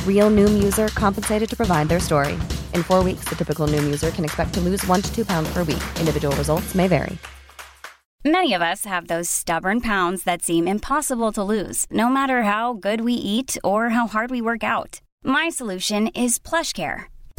Real 0.06 0.30
Noom 0.30 0.62
user 0.62 0.90
compensated 0.90 1.50
to 1.50 1.58
provide 1.58 1.90
their 1.90 2.00
story. 2.00 2.34
In 2.76 2.84
four 2.84 3.04
weeks, 3.04 3.26
the 3.28 3.36
typical 3.36 3.66
Noom 3.66 3.84
user 3.86 4.12
can 4.12 4.24
expect 4.24 4.54
to 4.54 4.60
lose 4.60 4.86
one 4.86 5.02
to 5.02 5.12
two 5.16 5.26
pounds 5.26 5.52
per 5.52 5.64
week. 5.64 5.84
Individual 6.00 6.36
results 6.36 6.76
may 6.76 6.88
vary. 6.88 7.18
Many 8.24 8.54
of 8.54 8.62
us 8.62 8.86
have 8.86 9.08
those 9.08 9.32
stubborn 9.32 9.82
pounds 9.82 10.26
that 10.26 10.44
seem 10.44 10.68
impossible 10.68 11.32
to 11.32 11.42
lose, 11.42 11.88
no 11.90 12.08
matter 12.08 12.44
how 12.44 12.74
good 12.74 13.02
we 13.02 13.14
eat 13.14 13.58
or 13.64 13.90
how 13.90 14.06
hard 14.06 14.30
we 14.30 14.44
work 14.44 14.64
out. 14.64 15.02
My 15.24 15.50
solution 15.50 16.06
is 16.10 16.38
PlushCare. 16.38 17.06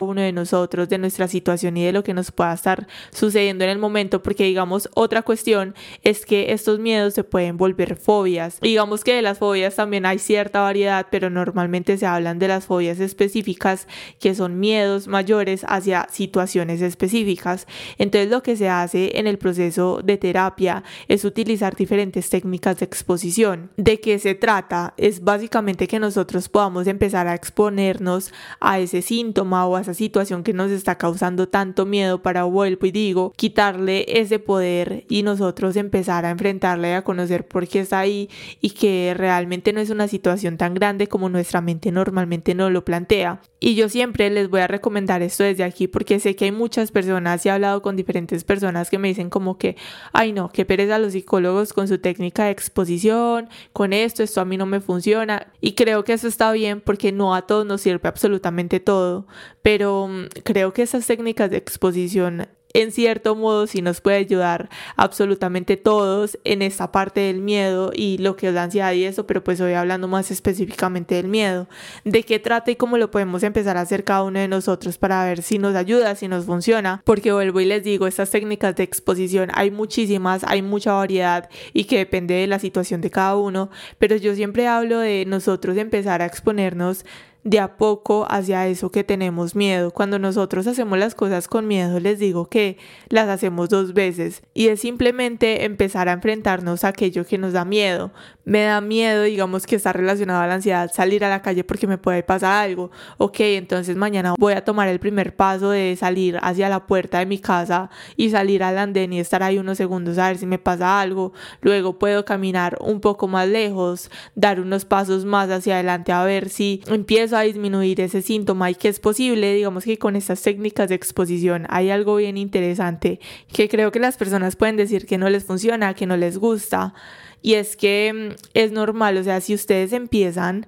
Uno 0.00 0.20
de 0.20 0.32
nosotros, 0.32 0.88
de 0.88 0.98
nuestra 0.98 1.26
situación 1.28 1.76
y 1.76 1.84
de 1.84 1.92
lo 1.92 2.04
que 2.04 2.14
nos 2.14 2.30
pueda 2.30 2.52
estar 2.52 2.86
sucediendo 3.12 3.64
en 3.64 3.70
el 3.70 3.78
momento, 3.78 4.22
porque 4.22 4.44
digamos 4.44 4.88
otra 4.94 5.22
cuestión 5.22 5.74
es 6.04 6.24
que 6.24 6.52
estos 6.52 6.78
miedos 6.78 7.14
se 7.14 7.24
pueden 7.24 7.56
volver 7.56 7.96
fobias. 7.96 8.60
Digamos 8.60 9.02
que 9.02 9.14
de 9.14 9.22
las 9.22 9.38
fobias 9.38 9.74
también 9.74 10.06
hay 10.06 10.18
cierta 10.18 10.60
variedad, 10.60 11.06
pero 11.10 11.30
normalmente 11.30 11.98
se 11.98 12.06
hablan 12.06 12.38
de 12.38 12.48
las 12.48 12.66
fobias 12.66 13.00
específicas, 13.00 13.88
que 14.20 14.34
son 14.34 14.60
miedos 14.60 15.08
mayores 15.08 15.64
hacia 15.68 16.06
situaciones 16.10 16.80
específicas. 16.80 17.66
Entonces 17.98 18.30
lo 18.30 18.42
que 18.42 18.56
se 18.56 18.68
hace 18.68 19.18
en 19.18 19.26
el 19.26 19.38
proceso 19.38 20.00
de 20.04 20.16
terapia 20.16 20.84
es 21.08 21.24
utilizar 21.24 21.74
diferentes 21.74 22.30
técnicas 22.30 22.78
de 22.78 22.84
exposición. 22.84 23.70
¿De 23.76 24.00
qué 24.00 24.18
se 24.18 24.34
trata? 24.34 24.94
Es 24.96 25.24
básicamente 25.24 25.88
que 25.88 25.98
nosotros 25.98 26.48
podamos 26.48 26.86
empezar 26.86 27.26
a 27.26 27.34
exponernos 27.34 28.32
a 28.60 28.78
ese 28.78 29.02
síntoma 29.02 29.66
o 29.66 29.76
a 29.76 29.87
situación 29.94 30.42
que 30.42 30.52
nos 30.52 30.70
está 30.70 30.96
causando 30.96 31.48
tanto 31.48 31.86
miedo 31.86 32.22
para 32.22 32.44
vuelvo 32.44 32.86
y 32.86 32.90
digo, 32.90 33.32
quitarle 33.36 34.04
ese 34.08 34.38
poder 34.38 35.04
y 35.08 35.22
nosotros 35.22 35.76
empezar 35.76 36.24
a 36.24 36.30
enfrentarle 36.30 36.94
a 36.94 37.02
conocer 37.02 37.46
por 37.46 37.66
qué 37.68 37.80
está 37.80 38.00
ahí 38.00 38.28
y 38.60 38.70
que 38.70 39.14
realmente 39.16 39.72
no 39.72 39.80
es 39.80 39.90
una 39.90 40.08
situación 40.08 40.56
tan 40.56 40.74
grande 40.74 41.06
como 41.06 41.28
nuestra 41.28 41.60
mente 41.60 41.92
normalmente 41.92 42.54
no 42.54 42.70
lo 42.70 42.84
plantea. 42.84 43.40
Y 43.60 43.74
yo 43.74 43.88
siempre 43.88 44.30
les 44.30 44.48
voy 44.48 44.60
a 44.60 44.68
recomendar 44.68 45.22
esto 45.22 45.42
desde 45.42 45.64
aquí 45.64 45.88
porque 45.88 46.20
sé 46.20 46.36
que 46.36 46.44
hay 46.44 46.52
muchas 46.52 46.92
personas 46.92 47.44
y 47.44 47.48
he 47.48 47.52
hablado 47.52 47.82
con 47.82 47.96
diferentes 47.96 48.44
personas 48.44 48.88
que 48.88 48.98
me 48.98 49.08
dicen 49.08 49.30
como 49.30 49.58
que, 49.58 49.76
ay 50.12 50.32
no, 50.32 50.50
qué 50.50 50.64
pereza 50.64 50.98
los 50.98 51.12
psicólogos 51.12 51.72
con 51.72 51.88
su 51.88 51.98
técnica 51.98 52.44
de 52.44 52.50
exposición, 52.52 53.48
con 53.72 53.92
esto, 53.92 54.22
esto 54.22 54.40
a 54.40 54.44
mí 54.44 54.56
no 54.56 54.66
me 54.66 54.80
funciona. 54.80 55.48
Y 55.60 55.72
creo 55.72 56.04
que 56.04 56.12
eso 56.12 56.28
está 56.28 56.52
bien 56.52 56.80
porque 56.80 57.12
no 57.12 57.34
a 57.34 57.42
todos 57.42 57.66
nos 57.66 57.80
sirve 57.80 58.08
absolutamente 58.08 58.80
todo, 58.80 59.26
pero 59.62 59.77
mm, 59.78 60.26
creo 60.44 60.72
que 60.72 60.82
esas 60.82 61.06
técnicas 61.06 61.50
de 61.50 61.56
exposición 61.56 62.46
en 62.74 62.92
cierto 62.92 63.34
modo 63.34 63.66
sí 63.66 63.82
nos 63.82 64.00
puede 64.00 64.18
ayudar 64.18 64.68
absolutamente 64.96 65.76
todos 65.76 66.38
en 66.44 66.62
esta 66.62 66.92
parte 66.92 67.20
del 67.20 67.40
miedo 67.40 67.92
y 67.94 68.18
lo 68.18 68.36
que 68.36 68.48
es 68.48 68.54
la 68.54 68.64
ansiedad 68.64 68.92
y 68.92 69.04
eso, 69.04 69.26
pero 69.26 69.42
pues 69.42 69.60
hoy 69.60 69.72
hablando 69.72 70.08
más 70.08 70.30
específicamente 70.30 71.14
del 71.14 71.28
miedo, 71.28 71.68
de 72.04 72.22
qué 72.22 72.38
trata 72.38 72.70
y 72.70 72.76
cómo 72.76 72.98
lo 72.98 73.10
podemos 73.10 73.42
empezar 73.42 73.76
a 73.76 73.82
hacer 73.82 74.04
cada 74.04 74.22
uno 74.22 74.38
de 74.38 74.48
nosotros 74.48 74.98
para 74.98 75.24
ver 75.24 75.42
si 75.42 75.58
nos 75.58 75.74
ayuda, 75.74 76.14
si 76.14 76.28
nos 76.28 76.44
funciona, 76.44 77.02
porque 77.04 77.32
vuelvo 77.32 77.60
y 77.60 77.64
les 77.64 77.84
digo, 77.84 78.06
estas 78.06 78.30
técnicas 78.30 78.76
de 78.76 78.84
exposición 78.84 79.50
hay 79.54 79.70
muchísimas, 79.70 80.44
hay 80.44 80.62
mucha 80.62 80.92
variedad 80.92 81.48
y 81.72 81.84
que 81.84 81.98
depende 81.98 82.34
de 82.34 82.46
la 82.46 82.58
situación 82.58 83.00
de 83.00 83.10
cada 83.10 83.36
uno, 83.36 83.70
pero 83.98 84.16
yo 84.16 84.34
siempre 84.34 84.66
hablo 84.66 84.98
de 84.98 85.24
nosotros 85.26 85.76
empezar 85.76 86.22
a 86.22 86.26
exponernos 86.26 87.04
de 87.48 87.60
a 87.60 87.78
poco 87.78 88.26
hacia 88.28 88.66
eso 88.66 88.90
que 88.90 89.04
tenemos 89.04 89.54
miedo. 89.54 89.90
Cuando 89.90 90.18
nosotros 90.18 90.66
hacemos 90.66 90.98
las 90.98 91.14
cosas 91.14 91.48
con 91.48 91.66
miedo, 91.66 91.98
les 91.98 92.18
digo 92.18 92.48
que 92.50 92.76
las 93.08 93.28
hacemos 93.28 93.70
dos 93.70 93.94
veces 93.94 94.42
y 94.52 94.68
es 94.68 94.80
simplemente 94.80 95.64
empezar 95.64 96.10
a 96.10 96.12
enfrentarnos 96.12 96.84
a 96.84 96.88
aquello 96.88 97.24
que 97.24 97.38
nos 97.38 97.54
da 97.54 97.64
miedo. 97.64 98.12
Me 98.44 98.62
da 98.62 98.80
miedo, 98.80 99.22
digamos 99.22 99.66
que 99.66 99.76
está 99.76 99.92
relacionado 99.92 100.42
a 100.42 100.46
la 100.46 100.54
ansiedad, 100.54 100.90
salir 100.92 101.24
a 101.24 101.30
la 101.30 101.40
calle 101.40 101.64
porque 101.64 101.86
me 101.86 101.96
puede 101.96 102.22
pasar 102.22 102.64
algo. 102.64 102.90
Ok, 103.16 103.40
entonces 103.40 103.96
mañana 103.96 104.34
voy 104.38 104.52
a 104.52 104.64
tomar 104.64 104.88
el 104.88 105.00
primer 105.00 105.34
paso 105.34 105.70
de 105.70 105.96
salir 105.96 106.38
hacia 106.42 106.68
la 106.68 106.86
puerta 106.86 107.18
de 107.18 107.26
mi 107.26 107.38
casa 107.38 107.88
y 108.16 108.28
salir 108.28 108.62
al 108.62 108.76
andén 108.76 109.12
y 109.14 109.20
estar 109.20 109.42
ahí 109.42 109.58
unos 109.58 109.78
segundos 109.78 110.18
a 110.18 110.28
ver 110.28 110.36
si 110.36 110.44
me 110.46 110.58
pasa 110.58 111.00
algo. 111.00 111.32
Luego 111.62 111.98
puedo 111.98 112.26
caminar 112.26 112.76
un 112.80 113.00
poco 113.00 113.26
más 113.26 113.48
lejos, 113.48 114.10
dar 114.34 114.60
unos 114.60 114.84
pasos 114.84 115.24
más 115.24 115.48
hacia 115.50 115.74
adelante 115.74 116.12
a 116.12 116.24
ver 116.24 116.50
si 116.50 116.82
empiezo 116.88 117.37
a 117.40 117.42
disminuir 117.42 118.00
ese 118.00 118.22
síntoma 118.22 118.70
y 118.70 118.74
que 118.74 118.88
es 118.88 119.00
posible, 119.00 119.54
digamos 119.54 119.84
que 119.84 119.98
con 119.98 120.16
estas 120.16 120.42
técnicas 120.42 120.88
de 120.88 120.94
exposición 120.94 121.66
hay 121.68 121.90
algo 121.90 122.16
bien 122.16 122.36
interesante 122.36 123.20
que 123.52 123.68
creo 123.68 123.92
que 123.92 124.00
las 124.00 124.16
personas 124.16 124.56
pueden 124.56 124.76
decir 124.76 125.06
que 125.06 125.18
no 125.18 125.28
les 125.28 125.44
funciona, 125.44 125.94
que 125.94 126.06
no 126.06 126.16
les 126.16 126.38
gusta 126.38 126.94
y 127.42 127.54
es 127.54 127.76
que 127.76 128.12
mm, 128.12 128.34
es 128.54 128.72
normal, 128.72 129.16
o 129.16 129.24
sea, 129.24 129.40
si 129.40 129.54
ustedes 129.54 129.92
empiezan 129.92 130.66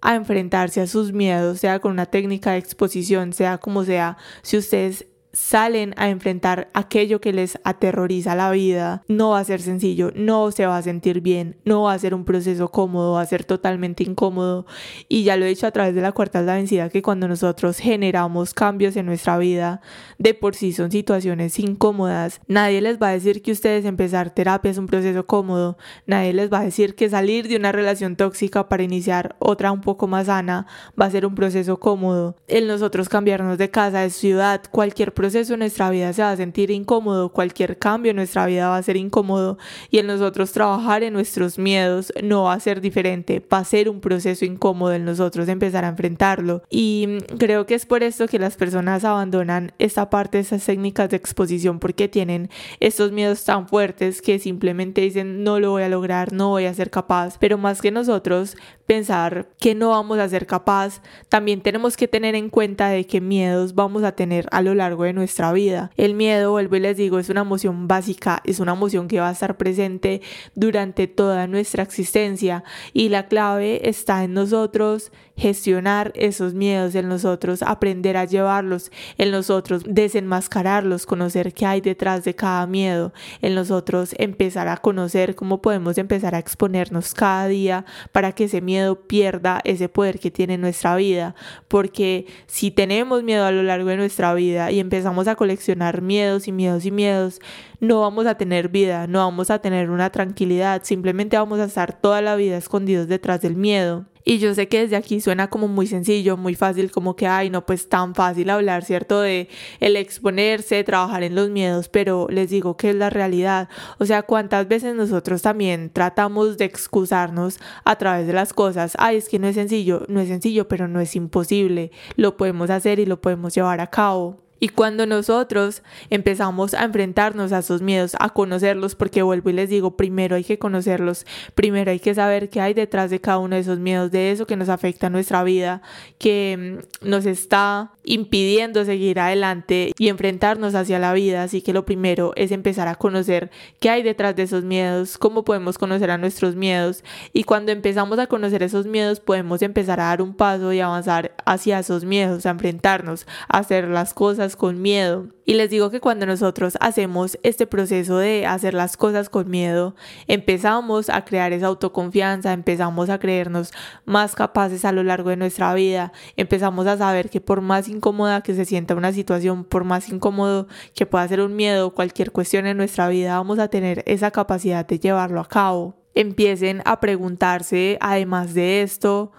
a 0.00 0.14
enfrentarse 0.14 0.80
a 0.80 0.86
sus 0.86 1.12
miedos, 1.12 1.60
sea 1.60 1.80
con 1.80 1.92
una 1.92 2.06
técnica 2.06 2.52
de 2.52 2.58
exposición, 2.58 3.32
sea 3.32 3.58
como 3.58 3.84
sea, 3.84 4.16
si 4.42 4.56
ustedes 4.56 5.06
salen 5.32 5.94
a 5.96 6.08
enfrentar 6.08 6.68
aquello 6.74 7.20
que 7.20 7.32
les 7.32 7.58
aterroriza 7.64 8.34
la 8.34 8.50
vida, 8.50 9.02
no 9.08 9.30
va 9.30 9.40
a 9.40 9.44
ser 9.44 9.60
sencillo, 9.60 10.12
no 10.14 10.50
se 10.50 10.66
va 10.66 10.76
a 10.76 10.82
sentir 10.82 11.20
bien, 11.20 11.56
no 11.64 11.82
va 11.82 11.92
a 11.92 11.98
ser 11.98 12.14
un 12.14 12.24
proceso 12.24 12.68
cómodo, 12.70 13.14
va 13.14 13.22
a 13.22 13.26
ser 13.26 13.44
totalmente 13.44 14.04
incómodo. 14.04 14.66
Y 15.08 15.24
ya 15.24 15.36
lo 15.36 15.44
he 15.44 15.48
dicho 15.48 15.66
a 15.66 15.70
través 15.70 15.94
de 15.94 16.00
la 16.00 16.12
cuarta 16.12 16.42
la 16.42 16.54
vencida 16.54 16.88
que 16.88 17.02
cuando 17.02 17.28
nosotros 17.28 17.78
generamos 17.78 18.54
cambios 18.54 18.96
en 18.96 19.06
nuestra 19.06 19.38
vida, 19.38 19.80
de 20.18 20.34
por 20.34 20.54
sí 20.54 20.72
son 20.72 20.90
situaciones 20.90 21.58
incómodas. 21.58 22.40
Nadie 22.46 22.80
les 22.80 23.00
va 23.00 23.08
a 23.08 23.12
decir 23.12 23.42
que 23.42 23.52
ustedes 23.52 23.84
empezar 23.84 24.30
terapia 24.30 24.70
es 24.70 24.78
un 24.78 24.86
proceso 24.86 25.26
cómodo, 25.26 25.76
nadie 26.06 26.32
les 26.32 26.52
va 26.52 26.60
a 26.60 26.64
decir 26.64 26.94
que 26.94 27.08
salir 27.08 27.48
de 27.48 27.56
una 27.56 27.72
relación 27.72 28.16
tóxica 28.16 28.68
para 28.68 28.82
iniciar 28.82 29.36
otra 29.38 29.72
un 29.72 29.80
poco 29.80 30.06
más 30.06 30.26
sana 30.26 30.66
va 31.00 31.06
a 31.06 31.10
ser 31.10 31.26
un 31.26 31.34
proceso 31.34 31.78
cómodo. 31.78 32.36
El 32.46 32.66
nosotros 32.66 33.08
cambiarnos 33.08 33.58
de 33.58 33.70
casa, 33.70 34.00
de 34.00 34.10
ciudad, 34.10 34.62
cualquier 34.70 35.12
proceso 35.18 35.54
en 35.54 35.58
nuestra 35.58 35.90
vida 35.90 36.12
se 36.12 36.22
va 36.22 36.30
a 36.30 36.36
sentir 36.36 36.70
incómodo, 36.70 37.30
cualquier 37.30 37.76
cambio 37.76 38.10
en 38.10 38.16
nuestra 38.16 38.46
vida 38.46 38.68
va 38.68 38.76
a 38.76 38.82
ser 38.84 38.96
incómodo 38.96 39.58
y 39.90 39.98
en 39.98 40.06
nosotros 40.06 40.52
trabajar 40.52 41.02
en 41.02 41.12
nuestros 41.12 41.58
miedos 41.58 42.12
no 42.22 42.44
va 42.44 42.52
a 42.52 42.60
ser 42.60 42.80
diferente, 42.80 43.44
va 43.52 43.58
a 43.58 43.64
ser 43.64 43.88
un 43.88 44.00
proceso 44.00 44.44
incómodo 44.44 44.94
en 44.94 45.04
nosotros 45.04 45.48
empezar 45.48 45.84
a 45.84 45.88
enfrentarlo. 45.88 46.62
Y 46.70 47.18
creo 47.36 47.66
que 47.66 47.74
es 47.74 47.84
por 47.84 48.04
esto 48.04 48.28
que 48.28 48.38
las 48.38 48.54
personas 48.54 49.04
abandonan 49.04 49.72
esta 49.80 50.08
parte 50.08 50.38
esas 50.38 50.64
técnicas 50.64 51.10
de 51.10 51.16
exposición 51.16 51.80
porque 51.80 52.06
tienen 52.06 52.48
estos 52.78 53.10
miedos 53.10 53.44
tan 53.44 53.66
fuertes 53.66 54.22
que 54.22 54.38
simplemente 54.38 55.00
dicen 55.00 55.42
no 55.42 55.58
lo 55.58 55.72
voy 55.72 55.82
a 55.82 55.88
lograr, 55.88 56.32
no 56.32 56.50
voy 56.50 56.66
a 56.66 56.74
ser 56.74 56.90
capaz, 56.90 57.38
pero 57.40 57.58
más 57.58 57.82
que 57.82 57.90
nosotros 57.90 58.56
pensar 58.88 59.50
que 59.60 59.74
no 59.74 59.90
vamos 59.90 60.18
a 60.18 60.30
ser 60.30 60.46
capaz, 60.46 61.02
también 61.28 61.60
tenemos 61.60 61.94
que 61.94 62.08
tener 62.08 62.34
en 62.34 62.48
cuenta 62.48 62.88
de 62.88 63.06
qué 63.06 63.20
miedos 63.20 63.74
vamos 63.74 64.02
a 64.02 64.12
tener 64.12 64.48
a 64.50 64.62
lo 64.62 64.74
largo 64.74 65.04
de 65.04 65.12
nuestra 65.12 65.52
vida. 65.52 65.90
El 65.98 66.14
miedo, 66.14 66.52
vuelvo 66.52 66.76
y 66.76 66.80
les 66.80 66.96
digo, 66.96 67.18
es 67.18 67.28
una 67.28 67.42
emoción 67.42 67.86
básica, 67.86 68.40
es 68.46 68.60
una 68.60 68.72
emoción 68.72 69.06
que 69.06 69.20
va 69.20 69.28
a 69.28 69.32
estar 69.32 69.58
presente 69.58 70.22
durante 70.54 71.06
toda 71.06 71.46
nuestra 71.46 71.82
existencia 71.82 72.64
y 72.94 73.10
la 73.10 73.26
clave 73.26 73.86
está 73.90 74.24
en 74.24 74.32
nosotros 74.32 75.12
gestionar 75.38 76.12
esos 76.16 76.52
miedos, 76.52 76.94
en 76.96 77.08
nosotros 77.08 77.62
aprender 77.62 78.16
a 78.16 78.24
llevarlos, 78.24 78.90
en 79.16 79.30
nosotros 79.30 79.84
desenmascararlos, 79.86 81.06
conocer 81.06 81.54
qué 81.54 81.64
hay 81.64 81.80
detrás 81.80 82.24
de 82.24 82.34
cada 82.34 82.66
miedo, 82.66 83.12
en 83.40 83.54
nosotros 83.54 84.14
empezar 84.18 84.66
a 84.66 84.78
conocer 84.78 85.36
cómo 85.36 85.62
podemos 85.62 85.96
empezar 85.96 86.34
a 86.34 86.40
exponernos 86.40 87.14
cada 87.14 87.46
día 87.46 87.84
para 88.10 88.32
que 88.32 88.44
ese 88.44 88.60
miedo 88.60 89.06
pierda 89.06 89.60
ese 89.64 89.88
poder 89.88 90.18
que 90.18 90.32
tiene 90.32 90.54
en 90.54 90.60
nuestra 90.60 90.96
vida, 90.96 91.36
porque 91.68 92.26
si 92.46 92.72
tenemos 92.72 93.22
miedo 93.22 93.46
a 93.46 93.52
lo 93.52 93.62
largo 93.62 93.90
de 93.90 93.96
nuestra 93.96 94.34
vida 94.34 94.72
y 94.72 94.80
empezamos 94.80 95.28
a 95.28 95.36
coleccionar 95.36 96.02
miedos 96.02 96.48
y 96.48 96.52
miedos 96.52 96.84
y 96.84 96.90
miedos, 96.90 97.40
no 97.80 98.00
vamos 98.00 98.26
a 98.26 98.36
tener 98.36 98.68
vida, 98.70 99.06
no 99.06 99.20
vamos 99.20 99.50
a 99.50 99.60
tener 99.60 99.90
una 99.90 100.10
tranquilidad, 100.10 100.82
simplemente 100.82 101.36
vamos 101.36 101.60
a 101.60 101.64
estar 101.64 101.92
toda 102.00 102.20
la 102.22 102.34
vida 102.34 102.56
escondidos 102.56 103.06
detrás 103.06 103.40
del 103.40 103.54
miedo. 103.54 104.06
Y 104.30 104.40
yo 104.40 104.54
sé 104.54 104.68
que 104.68 104.80
desde 104.80 104.96
aquí 104.96 105.22
suena 105.22 105.48
como 105.48 105.68
muy 105.68 105.86
sencillo, 105.86 106.36
muy 106.36 106.54
fácil, 106.54 106.90
como 106.90 107.16
que, 107.16 107.26
ay, 107.26 107.48
no, 107.48 107.64
pues 107.64 107.88
tan 107.88 108.14
fácil 108.14 108.50
hablar, 108.50 108.84
¿cierto? 108.84 109.22
De 109.22 109.48
el 109.80 109.96
exponerse, 109.96 110.84
trabajar 110.84 111.22
en 111.22 111.34
los 111.34 111.48
miedos, 111.48 111.88
pero 111.88 112.26
les 112.28 112.50
digo 112.50 112.76
que 112.76 112.90
es 112.90 112.94
la 112.94 113.08
realidad. 113.08 113.70
O 113.98 114.04
sea, 114.04 114.20
cuántas 114.24 114.68
veces 114.68 114.94
nosotros 114.94 115.40
también 115.40 115.90
tratamos 115.90 116.58
de 116.58 116.66
excusarnos 116.66 117.58
a 117.86 117.96
través 117.96 118.26
de 118.26 118.34
las 118.34 118.52
cosas. 118.52 118.92
Ay, 118.98 119.16
es 119.16 119.30
que 119.30 119.38
no 119.38 119.48
es 119.48 119.54
sencillo, 119.54 120.04
no 120.08 120.20
es 120.20 120.28
sencillo, 120.28 120.68
pero 120.68 120.88
no 120.88 121.00
es 121.00 121.16
imposible. 121.16 121.90
Lo 122.16 122.36
podemos 122.36 122.68
hacer 122.68 122.98
y 122.98 123.06
lo 123.06 123.22
podemos 123.22 123.54
llevar 123.54 123.80
a 123.80 123.86
cabo. 123.86 124.47
Y 124.60 124.68
cuando 124.68 125.06
nosotros 125.06 125.82
empezamos 126.10 126.74
a 126.74 126.84
enfrentarnos 126.84 127.52
a 127.52 127.58
esos 127.58 127.82
miedos, 127.82 128.16
a 128.18 128.30
conocerlos, 128.30 128.94
porque 128.94 129.22
vuelvo 129.22 129.50
y 129.50 129.52
les 129.52 129.70
digo, 129.70 129.96
primero 129.96 130.36
hay 130.36 130.44
que 130.44 130.58
conocerlos, 130.58 131.26
primero 131.54 131.90
hay 131.90 132.00
que 132.00 132.14
saber 132.14 132.48
qué 132.48 132.60
hay 132.60 132.74
detrás 132.74 133.10
de 133.10 133.20
cada 133.20 133.38
uno 133.38 133.54
de 133.54 133.62
esos 133.62 133.78
miedos, 133.78 134.10
de 134.10 134.32
eso 134.32 134.46
que 134.46 134.56
nos 134.56 134.68
afecta 134.68 135.06
a 135.06 135.10
nuestra 135.10 135.44
vida, 135.44 135.82
que 136.18 136.80
mm, 137.02 137.08
nos 137.08 137.26
está 137.26 137.92
impidiendo 138.04 138.84
seguir 138.84 139.20
adelante 139.20 139.92
y 139.98 140.08
enfrentarnos 140.08 140.74
hacia 140.74 140.98
la 140.98 141.12
vida. 141.12 141.42
Así 141.42 141.62
que 141.62 141.72
lo 141.72 141.84
primero 141.84 142.32
es 142.36 142.50
empezar 142.50 142.88
a 142.88 142.96
conocer 142.96 143.50
qué 143.80 143.90
hay 143.90 144.02
detrás 144.02 144.34
de 144.34 144.44
esos 144.44 144.64
miedos, 144.64 145.18
cómo 145.18 145.44
podemos 145.44 145.78
conocer 145.78 146.10
a 146.10 146.18
nuestros 146.18 146.56
miedos. 146.56 147.04
Y 147.32 147.44
cuando 147.44 147.70
empezamos 147.70 148.18
a 148.18 148.26
conocer 148.26 148.62
esos 148.62 148.86
miedos, 148.86 149.20
podemos 149.20 149.62
empezar 149.62 150.00
a 150.00 150.04
dar 150.04 150.22
un 150.22 150.34
paso 150.34 150.72
y 150.72 150.80
avanzar 150.80 151.32
hacia 151.44 151.78
esos 151.78 152.04
miedos, 152.04 152.46
a 152.46 152.50
enfrentarnos, 152.50 153.26
a 153.48 153.58
hacer 153.58 153.88
las 153.88 154.14
cosas 154.14 154.47
con 154.56 154.80
miedo. 154.82 155.28
Y 155.44 155.54
les 155.54 155.70
digo 155.70 155.90
que 155.90 156.00
cuando 156.00 156.26
nosotros 156.26 156.76
hacemos 156.80 157.38
este 157.42 157.66
proceso 157.66 158.18
de 158.18 158.46
hacer 158.46 158.74
las 158.74 158.96
cosas 158.96 159.30
con 159.30 159.48
miedo, 159.48 159.94
empezamos 160.26 161.08
a 161.08 161.24
crear 161.24 161.52
esa 161.52 161.68
autoconfianza, 161.68 162.52
empezamos 162.52 163.08
a 163.08 163.18
creernos 163.18 163.72
más 164.04 164.34
capaces 164.34 164.84
a 164.84 164.92
lo 164.92 165.02
largo 165.02 165.30
de 165.30 165.36
nuestra 165.36 165.72
vida, 165.72 166.12
empezamos 166.36 166.86
a 166.86 166.98
saber 166.98 167.30
que 167.30 167.40
por 167.40 167.60
más 167.62 167.88
incómoda 167.88 168.42
que 168.42 168.54
se 168.54 168.64
sienta 168.64 168.94
una 168.94 169.12
situación, 169.12 169.64
por 169.64 169.84
más 169.84 170.08
incómodo 170.10 170.68
que 170.94 171.06
pueda 171.06 171.26
ser 171.28 171.40
un 171.40 171.56
miedo, 171.56 171.94
cualquier 171.94 172.30
cuestión 172.30 172.66
en 172.66 172.76
nuestra 172.76 173.08
vida, 173.08 173.38
vamos 173.38 173.58
a 173.58 173.68
tener 173.68 174.02
esa 174.06 174.30
capacidad 174.30 174.86
de 174.86 174.98
llevarlo 174.98 175.40
a 175.40 175.48
cabo. 175.48 175.96
Empiecen 176.14 176.82
a 176.84 177.00
preguntarse, 177.00 177.96
además 178.00 178.52
de 178.52 178.82
esto, 178.82 179.32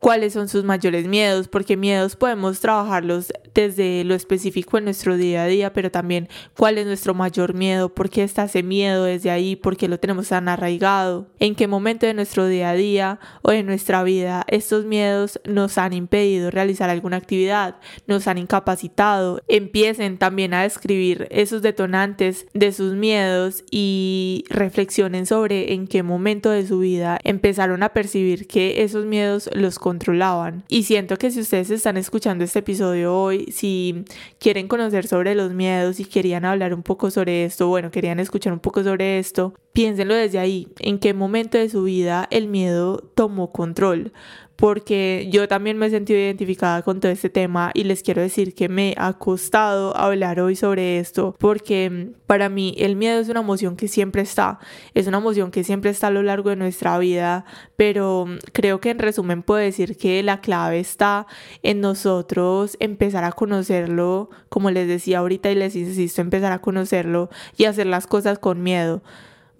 cuáles 0.00 0.32
son 0.32 0.48
sus 0.48 0.64
mayores 0.64 1.06
miedos, 1.06 1.46
porque 1.46 1.76
miedos 1.76 2.16
podemos 2.16 2.58
trabajarlos 2.60 3.32
desde 3.54 4.02
lo 4.04 4.14
específico 4.14 4.78
en 4.78 4.84
nuestro 4.84 5.16
día 5.16 5.44
a 5.44 5.46
día, 5.46 5.72
pero 5.72 5.90
también 5.90 6.28
cuál 6.56 6.78
es 6.78 6.86
nuestro 6.86 7.14
mayor 7.14 7.54
miedo, 7.54 7.94
por 7.94 8.08
qué 8.08 8.22
está 8.24 8.44
ese 8.44 8.62
miedo 8.62 9.04
desde 9.04 9.30
ahí, 9.30 9.56
por 9.56 9.76
qué 9.76 9.88
lo 9.88 10.00
tenemos 10.00 10.28
tan 10.28 10.48
arraigado, 10.48 11.28
en 11.38 11.54
qué 11.54 11.68
momento 11.68 12.06
de 12.06 12.14
nuestro 12.14 12.46
día 12.46 12.70
a 12.70 12.74
día 12.74 13.20
o 13.42 13.50
de 13.50 13.62
nuestra 13.62 14.02
vida 14.02 14.44
estos 14.48 14.86
miedos 14.86 15.40
nos 15.44 15.76
han 15.78 15.92
impedido 15.92 16.50
realizar 16.50 16.88
alguna 16.88 17.18
actividad, 17.18 17.76
nos 18.06 18.26
han 18.26 18.38
incapacitado. 18.38 19.42
Empiecen 19.48 20.16
también 20.16 20.54
a 20.54 20.62
describir 20.62 21.28
esos 21.30 21.60
detonantes 21.60 22.46
de 22.54 22.72
sus 22.72 22.94
miedos 22.94 23.64
y 23.70 24.44
reflexionen 24.48 25.26
sobre 25.26 25.74
en 25.74 25.86
qué 25.86 26.02
momento 26.02 26.50
de 26.50 26.66
su 26.66 26.78
vida 26.78 27.18
empezaron 27.24 27.82
a 27.82 27.90
percibir 27.90 28.46
que 28.46 28.82
esos 28.82 29.04
miedos 29.04 29.50
los 29.52 29.78
controlaban. 29.90 30.62
Y 30.68 30.84
siento 30.84 31.16
que 31.16 31.32
si 31.32 31.40
ustedes 31.40 31.68
están 31.68 31.96
escuchando 31.96 32.44
este 32.44 32.60
episodio 32.60 33.12
hoy, 33.12 33.46
si 33.50 34.04
quieren 34.38 34.68
conocer 34.68 35.08
sobre 35.08 35.34
los 35.34 35.52
miedos 35.52 35.98
y 35.98 36.04
querían 36.04 36.44
hablar 36.44 36.74
un 36.74 36.84
poco 36.84 37.10
sobre 37.10 37.44
esto, 37.44 37.66
bueno, 37.66 37.90
querían 37.90 38.20
escuchar 38.20 38.52
un 38.52 38.60
poco 38.60 38.84
sobre 38.84 39.18
esto, 39.18 39.52
piénsenlo 39.72 40.14
desde 40.14 40.38
ahí, 40.38 40.68
en 40.78 41.00
qué 41.00 41.12
momento 41.12 41.58
de 41.58 41.68
su 41.68 41.82
vida 41.82 42.28
el 42.30 42.46
miedo 42.46 42.98
tomó 43.16 43.50
control 43.50 44.12
porque 44.60 45.26
yo 45.32 45.48
también 45.48 45.78
me 45.78 45.86
he 45.86 45.90
sentido 45.90 46.18
identificada 46.18 46.82
con 46.82 47.00
todo 47.00 47.10
este 47.10 47.30
tema 47.30 47.70
y 47.72 47.84
les 47.84 48.02
quiero 48.02 48.20
decir 48.20 48.54
que 48.54 48.68
me 48.68 48.94
ha 48.98 49.14
costado 49.14 49.96
hablar 49.96 50.38
hoy 50.38 50.54
sobre 50.54 50.98
esto 50.98 51.34
porque 51.38 51.88
mm, 51.88 52.26
para 52.26 52.50
mí 52.50 52.74
el 52.76 52.94
miedo 52.94 53.20
es 53.20 53.30
una 53.30 53.40
emoción 53.40 53.74
que 53.74 53.88
siempre 53.88 54.20
está, 54.20 54.58
es 54.92 55.06
una 55.06 55.16
emoción 55.16 55.50
que 55.50 55.64
siempre 55.64 55.90
está 55.90 56.08
a 56.08 56.10
lo 56.10 56.22
largo 56.22 56.50
de 56.50 56.56
nuestra 56.56 56.98
vida, 56.98 57.46
pero 57.76 58.26
mm, 58.26 58.36
creo 58.52 58.80
que 58.80 58.90
en 58.90 58.98
resumen 58.98 59.42
puedo 59.42 59.60
decir 59.60 59.96
que 59.96 60.22
la 60.22 60.42
clave 60.42 60.78
está 60.78 61.26
en 61.62 61.80
nosotros 61.80 62.76
empezar 62.80 63.24
a 63.24 63.32
conocerlo, 63.32 64.28
como 64.50 64.70
les 64.70 64.86
decía 64.86 65.20
ahorita 65.20 65.50
y 65.50 65.54
les 65.54 65.74
insisto, 65.74 66.20
empezar 66.20 66.52
a 66.52 66.60
conocerlo 66.60 67.30
y 67.56 67.64
hacer 67.64 67.86
las 67.86 68.06
cosas 68.06 68.38
con 68.38 68.62
miedo. 68.62 69.02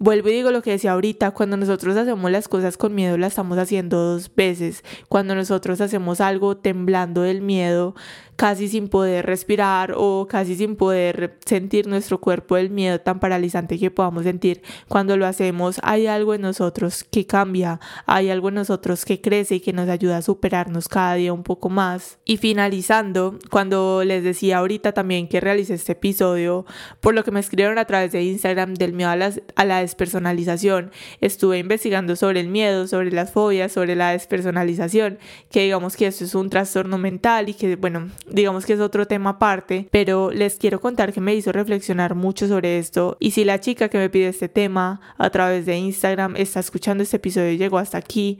Vuelvo 0.03 0.29
y 0.29 0.33
digo 0.33 0.49
lo 0.49 0.63
que 0.63 0.71
decía 0.71 0.93
ahorita, 0.93 1.29
cuando 1.29 1.57
nosotros 1.57 1.95
hacemos 1.95 2.31
las 2.31 2.47
cosas 2.47 2.75
con 2.75 2.95
miedo, 2.95 3.19
las 3.19 3.33
estamos 3.33 3.59
haciendo 3.59 3.99
dos 3.99 4.33
veces. 4.35 4.83
Cuando 5.07 5.35
nosotros 5.35 5.79
hacemos 5.79 6.21
algo 6.21 6.57
temblando 6.57 7.21
del 7.21 7.43
miedo, 7.43 7.93
casi 8.41 8.67
sin 8.67 8.87
poder 8.87 9.27
respirar 9.27 9.93
o 9.95 10.25
casi 10.27 10.55
sin 10.55 10.75
poder 10.75 11.37
sentir 11.45 11.85
nuestro 11.85 12.19
cuerpo 12.19 12.57
el 12.57 12.71
miedo 12.71 12.99
tan 12.99 13.19
paralizante 13.19 13.77
que 13.77 13.91
podamos 13.91 14.23
sentir 14.23 14.63
cuando 14.87 15.15
lo 15.15 15.27
hacemos, 15.27 15.79
hay 15.83 16.07
algo 16.07 16.33
en 16.33 16.41
nosotros 16.41 17.03
que 17.03 17.27
cambia, 17.27 17.79
hay 18.07 18.31
algo 18.31 18.49
en 18.49 18.55
nosotros 18.55 19.05
que 19.05 19.21
crece 19.21 19.53
y 19.53 19.59
que 19.59 19.71
nos 19.71 19.87
ayuda 19.87 20.17
a 20.17 20.21
superarnos 20.23 20.89
cada 20.89 21.13
día 21.13 21.31
un 21.31 21.43
poco 21.43 21.69
más. 21.69 22.17
Y 22.25 22.37
finalizando, 22.37 23.37
cuando 23.51 24.03
les 24.03 24.23
decía 24.23 24.57
ahorita 24.57 24.93
también 24.93 25.27
que 25.27 25.39
realicé 25.39 25.75
este 25.75 25.91
episodio, 25.91 26.65
por 26.99 27.13
lo 27.13 27.23
que 27.23 27.29
me 27.29 27.39
escribieron 27.39 27.77
a 27.77 27.85
través 27.85 28.11
de 28.11 28.23
Instagram 28.23 28.73
del 28.73 28.93
miedo 28.93 29.11
a, 29.11 29.19
a 29.55 29.65
la 29.65 29.83
despersonalización, 29.91 30.91
estuve 31.19 31.59
investigando 31.59 32.15
sobre 32.15 32.39
el 32.39 32.47
miedo, 32.47 32.87
sobre 32.87 33.11
las 33.11 33.31
fobias, 33.31 33.71
sobre 33.71 33.95
la 33.95 34.11
despersonalización, 34.11 35.19
que 35.51 35.63
digamos 35.63 35.95
que 35.95 36.07
eso 36.07 36.23
es 36.23 36.33
un 36.33 36.49
trastorno 36.49 36.97
mental 36.97 37.49
y 37.49 37.53
que 37.53 37.75
bueno, 37.75 38.09
digamos 38.29 38.65
que 38.65 38.73
es 38.73 38.79
otro 38.79 39.05
tema 39.05 39.31
aparte, 39.31 39.87
pero 39.91 40.31
les 40.31 40.55
quiero 40.55 40.79
contar 40.79 41.13
que 41.13 41.21
me 41.21 41.35
hizo 41.35 41.51
reflexionar 41.51 42.15
mucho 42.15 42.47
sobre 42.47 42.77
esto. 42.79 43.17
Y 43.19 43.31
si 43.31 43.43
la 43.43 43.59
chica 43.59 43.89
que 43.89 43.97
me 43.97 44.09
pide 44.09 44.29
este 44.29 44.49
tema 44.49 45.01
a 45.17 45.29
través 45.29 45.65
de 45.65 45.77
Instagram 45.77 46.35
está 46.37 46.59
escuchando 46.59 47.03
este 47.03 47.17
episodio 47.17 47.51
y 47.51 47.57
llegó 47.57 47.77
hasta 47.77 47.97
aquí, 47.97 48.39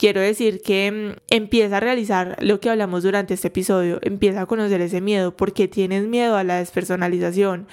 quiero 0.00 0.20
decir 0.20 0.62
que 0.62 0.90
mm, 0.90 1.20
empieza 1.28 1.76
a 1.76 1.80
realizar 1.80 2.36
lo 2.40 2.58
que 2.58 2.70
hablamos 2.70 3.02
durante 3.02 3.34
este 3.34 3.48
episodio, 3.48 3.98
empieza 4.02 4.40
a 4.40 4.46
conocer 4.46 4.80
ese 4.80 5.00
miedo, 5.00 5.36
porque 5.36 5.68
tienes 5.68 6.06
miedo 6.06 6.36
a 6.36 6.44
la 6.44 6.56
despersonalización, 6.56 7.68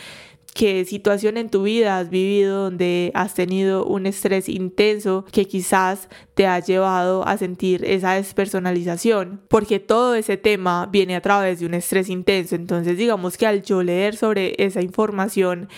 qué 0.53 0.85
situación 0.85 1.37
en 1.37 1.49
tu 1.49 1.63
vida 1.63 1.99
has 1.99 2.09
vivido 2.09 2.63
donde 2.63 3.11
has 3.13 3.33
tenido 3.33 3.85
un 3.85 4.05
estrés 4.05 4.49
intenso 4.49 5.25
que 5.31 5.45
quizás 5.45 6.09
te 6.33 6.47
ha 6.47 6.59
llevado 6.59 7.27
a 7.27 7.37
sentir 7.37 7.85
esa 7.85 8.13
despersonalización, 8.13 9.41
porque 9.47 9.79
todo 9.79 10.15
ese 10.15 10.37
tema 10.37 10.87
viene 10.91 11.15
a 11.15 11.21
través 11.21 11.59
de 11.59 11.65
un 11.65 11.73
estrés 11.73 12.09
intenso. 12.09 12.55
Entonces 12.55 12.97
digamos 12.97 13.37
que 13.37 13.47
al 13.47 13.63
yo 13.63 13.83
leer 13.83 14.15
sobre 14.15 14.55
esa 14.57 14.81
información, 14.81 15.69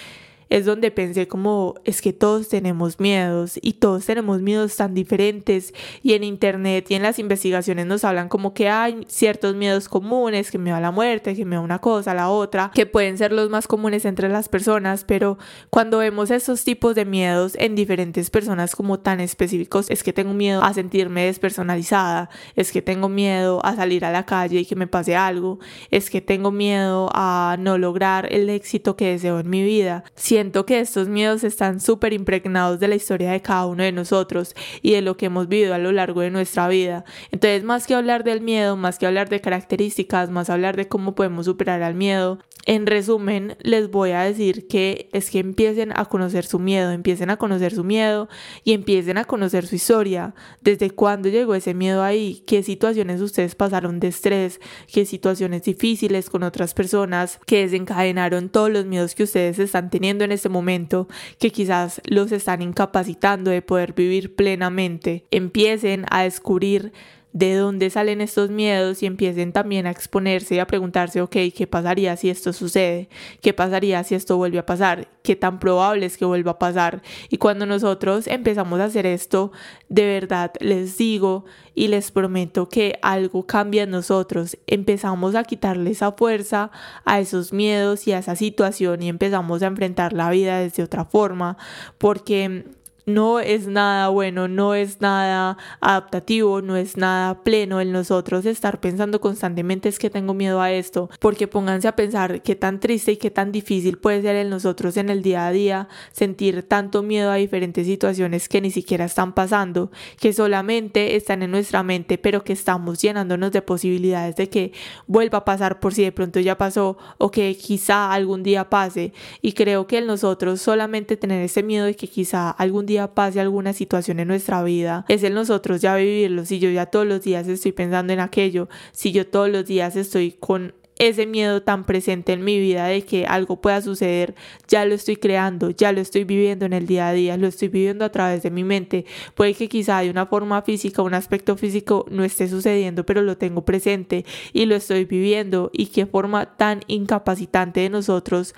es 0.49 0.65
donde 0.65 0.91
pensé 0.91 1.27
como 1.27 1.75
es 1.85 2.01
que 2.01 2.13
todos 2.13 2.49
tenemos 2.49 2.99
miedos 2.99 3.59
y 3.61 3.73
todos 3.73 4.05
tenemos 4.05 4.41
miedos 4.41 4.75
tan 4.75 4.93
diferentes 4.93 5.73
y 6.01 6.13
en 6.13 6.23
internet 6.23 6.85
y 6.89 6.95
en 6.95 7.03
las 7.03 7.19
investigaciones 7.19 7.85
nos 7.85 8.03
hablan 8.03 8.29
como 8.29 8.53
que 8.53 8.69
hay 8.69 9.05
ciertos 9.07 9.55
miedos 9.55 9.89
comunes, 9.89 10.51
que 10.51 10.57
me 10.57 10.71
va 10.71 10.79
la 10.79 10.91
muerte, 10.91 11.35
que 11.35 11.45
me 11.45 11.55
va 11.55 11.61
una 11.61 11.79
cosa, 11.79 12.13
la 12.13 12.29
otra, 12.29 12.71
que 12.73 12.85
pueden 12.85 13.17
ser 13.17 13.31
los 13.31 13.49
más 13.49 13.67
comunes 13.67 14.05
entre 14.05 14.29
las 14.29 14.49
personas, 14.49 15.03
pero 15.03 15.37
cuando 15.69 15.99
vemos 15.99 16.31
esos 16.31 16.63
tipos 16.63 16.95
de 16.95 17.05
miedos 17.05 17.55
en 17.55 17.75
diferentes 17.75 18.29
personas 18.29 18.75
como 18.75 18.99
tan 18.99 19.19
específicos, 19.19 19.89
es 19.89 20.03
que 20.03 20.13
tengo 20.13 20.33
miedo 20.33 20.63
a 20.63 20.73
sentirme 20.73 21.25
despersonalizada, 21.25 22.29
es 22.55 22.71
que 22.71 22.81
tengo 22.81 23.09
miedo 23.09 23.63
a 23.63 23.75
salir 23.75 24.05
a 24.05 24.11
la 24.11 24.25
calle 24.25 24.59
y 24.59 24.65
que 24.65 24.75
me 24.75 24.87
pase 24.87 25.15
algo, 25.15 25.59
es 25.91 26.09
que 26.09 26.21
tengo 26.21 26.51
miedo 26.51 27.09
a 27.13 27.57
no 27.59 27.77
lograr 27.77 28.31
el 28.31 28.49
éxito 28.49 28.95
que 28.95 29.11
deseo 29.11 29.39
en 29.39 29.49
mi 29.49 29.63
vida. 29.63 30.03
Si 30.15 30.38
siento 30.39 30.65
que 30.65 30.79
estos 30.79 31.09
miedos 31.09 31.43
están 31.43 31.81
súper 31.81 32.13
impregnados 32.13 32.79
de 32.79 32.87
la 32.87 32.95
historia 32.95 33.33
de 33.33 33.41
cada 33.41 33.65
uno 33.65 33.83
de 33.83 33.91
nosotros 33.91 34.55
y 34.81 34.93
de 34.93 35.01
lo 35.01 35.17
que 35.17 35.25
hemos 35.25 35.49
vivido 35.49 35.73
a 35.73 35.77
lo 35.77 35.91
largo 35.91 36.21
de 36.21 36.31
nuestra 36.31 36.69
vida. 36.69 37.03
Entonces, 37.31 37.65
más 37.65 37.85
que 37.85 37.93
hablar 37.93 38.23
del 38.23 38.39
miedo, 38.39 38.77
más 38.77 38.97
que 38.99 39.05
hablar 39.05 39.27
de 39.27 39.41
características, 39.41 40.29
más 40.29 40.49
hablar 40.49 40.77
de 40.77 40.87
cómo 40.87 41.13
podemos 41.13 41.45
superar 41.45 41.83
al 41.83 41.95
miedo, 41.95 42.39
en 42.65 42.85
resumen, 42.85 43.57
les 43.61 43.89
voy 43.89 44.11
a 44.11 44.21
decir 44.21 44.67
que 44.67 45.09
es 45.11 45.31
que 45.31 45.39
empiecen 45.39 45.91
a 45.95 46.05
conocer 46.05 46.45
su 46.45 46.59
miedo, 46.59 46.91
empiecen 46.91 47.29
a 47.31 47.37
conocer 47.37 47.73
su 47.73 47.83
miedo 47.83 48.29
y 48.63 48.73
empiecen 48.73 49.17
a 49.17 49.25
conocer 49.25 49.65
su 49.65 49.75
historia, 49.75 50.35
desde 50.61 50.91
cuándo 50.91 51.29
llegó 51.29 51.55
ese 51.55 51.73
miedo 51.73 52.03
ahí, 52.03 52.43
qué 52.45 52.61
situaciones 52.61 53.21
ustedes 53.21 53.55
pasaron 53.55 53.99
de 53.99 54.09
estrés, 54.09 54.59
qué 54.91 55.05
situaciones 55.05 55.63
difíciles 55.63 56.29
con 56.29 56.43
otras 56.43 56.73
personas 56.73 57.39
que 57.47 57.61
desencadenaron 57.61 58.49
todos 58.49 58.69
los 58.69 58.85
miedos 58.85 59.15
que 59.15 59.23
ustedes 59.23 59.57
están 59.57 59.89
teniendo 59.89 60.27
en 60.29 60.33
este 60.33 60.49
momento 60.49 61.07
que 61.39 61.51
quizás 61.51 62.01
los 62.05 62.31
están 62.31 62.61
incapacitando 62.61 63.51
de 63.51 63.61
poder 63.61 63.93
vivir 63.93 64.35
plenamente. 64.35 65.25
Empiecen 65.31 66.05
a 66.09 66.23
descubrir 66.23 66.93
de 67.31 67.55
dónde 67.55 67.89
salen 67.89 68.21
estos 68.21 68.49
miedos 68.49 69.03
y 69.03 69.05
empiecen 69.05 69.53
también 69.53 69.85
a 69.85 69.91
exponerse 69.91 70.55
y 70.55 70.59
a 70.59 70.67
preguntarse, 70.67 71.21
ok, 71.21 71.35
¿qué 71.55 71.67
pasaría 71.69 72.17
si 72.17 72.29
esto 72.29 72.53
sucede? 72.53 73.09
¿Qué 73.41 73.53
pasaría 73.53 74.03
si 74.03 74.15
esto 74.15 74.37
vuelve 74.37 74.59
a 74.59 74.65
pasar? 74.65 75.07
¿Qué 75.21 75.35
tan 75.35 75.59
probable 75.59 76.07
es 76.07 76.17
que 76.17 76.25
vuelva 76.25 76.51
a 76.51 76.59
pasar? 76.59 77.03
Y 77.29 77.37
cuando 77.37 77.65
nosotros 77.65 78.25
empezamos 78.27 78.79
a 78.79 78.85
hacer 78.85 79.05
esto, 79.05 79.51
de 79.89 80.05
verdad 80.05 80.51
les 80.59 80.97
digo 80.97 81.45
y 81.75 81.87
les 81.87 82.11
prometo 82.11 82.67
que 82.67 82.97
algo 83.03 83.45
cambia 83.45 83.83
en 83.83 83.91
nosotros. 83.91 84.57
Empezamos 84.65 85.35
a 85.35 85.43
quitarle 85.43 85.91
esa 85.91 86.11
fuerza 86.13 86.71
a 87.05 87.19
esos 87.19 87.53
miedos 87.53 88.07
y 88.07 88.11
a 88.11 88.19
esa 88.19 88.35
situación 88.35 89.03
y 89.03 89.09
empezamos 89.09 89.61
a 89.61 89.67
enfrentar 89.67 90.13
la 90.13 90.31
vida 90.31 90.59
desde 90.59 90.83
otra 90.83 91.05
forma 91.05 91.57
porque 91.99 92.65
no 93.13 93.39
es 93.39 93.67
nada 93.67 94.09
bueno, 94.09 94.47
no 94.47 94.73
es 94.73 95.01
nada 95.01 95.57
adaptativo, 95.81 96.61
no 96.61 96.77
es 96.77 96.97
nada 96.97 97.43
pleno 97.43 97.81
en 97.81 97.91
nosotros 97.91 98.45
estar 98.45 98.79
pensando 98.79 99.19
constantemente 99.19 99.89
es 99.89 99.99
que 99.99 100.09
tengo 100.09 100.33
miedo 100.33 100.61
a 100.61 100.71
esto, 100.71 101.09
porque 101.19 101.47
pónganse 101.47 101.87
a 101.87 101.95
pensar 101.95 102.41
qué 102.41 102.55
tan 102.55 102.79
triste 102.79 103.13
y 103.13 103.17
qué 103.17 103.31
tan 103.31 103.51
difícil 103.51 103.97
puede 103.97 104.21
ser 104.21 104.35
en 104.35 104.49
nosotros 104.49 104.97
en 104.97 105.09
el 105.09 105.21
día 105.21 105.47
a 105.47 105.51
día 105.51 105.87
sentir 106.11 106.63
tanto 106.63 107.03
miedo 107.03 107.31
a 107.31 107.35
diferentes 107.35 107.85
situaciones 107.85 108.49
que 108.49 108.61
ni 108.61 108.71
siquiera 108.71 109.05
están 109.05 109.33
pasando, 109.33 109.91
que 110.19 110.33
solamente 110.33 111.15
están 111.15 111.43
en 111.43 111.51
nuestra 111.51 111.83
mente, 111.83 112.17
pero 112.17 112.43
que 112.43 112.53
estamos 112.53 113.01
llenándonos 113.01 113.51
de 113.51 113.61
posibilidades 113.61 114.35
de 114.35 114.49
que 114.49 114.71
vuelva 115.07 115.39
a 115.39 115.45
pasar 115.45 115.79
por 115.79 115.93
si 115.93 116.03
de 116.03 116.11
pronto 116.11 116.39
ya 116.39 116.57
pasó 116.57 116.97
o 117.17 117.31
que 117.31 117.55
quizá 117.55 118.11
algún 118.11 118.43
día 118.43 118.69
pase. 118.69 119.13
Y 119.41 119.53
creo 119.53 119.87
que 119.87 119.99
en 119.99 120.07
nosotros 120.07 120.61
solamente 120.61 121.17
tener 121.17 121.43
ese 121.43 121.63
miedo 121.63 121.85
de 121.85 121.95
que 121.95 122.07
quizá 122.07 122.49
algún 122.51 122.85
día 122.85 122.98
pase 123.07 123.39
alguna 123.39 123.73
situación 123.73 124.19
en 124.19 124.27
nuestra 124.27 124.63
vida, 124.63 125.05
es 125.07 125.23
el 125.23 125.33
nosotros 125.33 125.81
ya 125.81 125.95
vivirlo. 125.95 126.45
Si 126.45 126.59
yo 126.59 126.69
ya 126.69 126.85
todos 126.85 127.07
los 127.07 127.21
días 127.21 127.47
estoy 127.47 127.71
pensando 127.71 128.13
en 128.13 128.19
aquello, 128.19 128.69
si 128.91 129.11
yo 129.11 129.27
todos 129.27 129.49
los 129.49 129.65
días 129.65 129.95
estoy 129.95 130.31
con 130.31 130.73
ese 130.99 131.25
miedo 131.25 131.63
tan 131.63 131.85
presente 131.85 132.33
en 132.33 132.43
mi 132.43 132.59
vida 132.59 132.85
de 132.85 133.03
que 133.03 133.25
algo 133.25 133.61
pueda 133.61 133.81
suceder, 133.81 134.35
ya 134.67 134.83
lo 134.83 134.93
estoy 134.93 135.15
creando, 135.15 135.69
ya 135.69 135.93
lo 135.93 136.01
estoy 136.01 136.25
viviendo 136.25 136.65
en 136.65 136.73
el 136.73 136.85
día 136.87 137.07
a 137.07 137.13
día, 137.13 137.37
lo 137.37 137.47
estoy 137.47 137.69
viviendo 137.69 138.03
a 138.03 138.11
través 138.11 138.43
de 138.43 138.51
mi 138.51 138.65
mente. 138.65 139.05
Puede 139.33 139.53
que 139.53 139.69
quizá 139.69 140.01
de 140.01 140.09
una 140.09 140.25
forma 140.25 140.61
física, 140.61 141.01
un 141.01 141.13
aspecto 141.13 141.55
físico 141.55 142.05
no 142.11 142.25
esté 142.25 142.49
sucediendo, 142.49 143.05
pero 143.05 143.21
lo 143.21 143.37
tengo 143.37 143.63
presente 143.63 144.25
y 144.51 144.65
lo 144.65 144.75
estoy 144.75 145.05
viviendo 145.05 145.71
y 145.73 145.87
qué 145.87 146.05
forma 146.05 146.57
tan 146.57 146.81
incapacitante 146.87 147.79
de 147.79 147.89
nosotros 147.89 148.53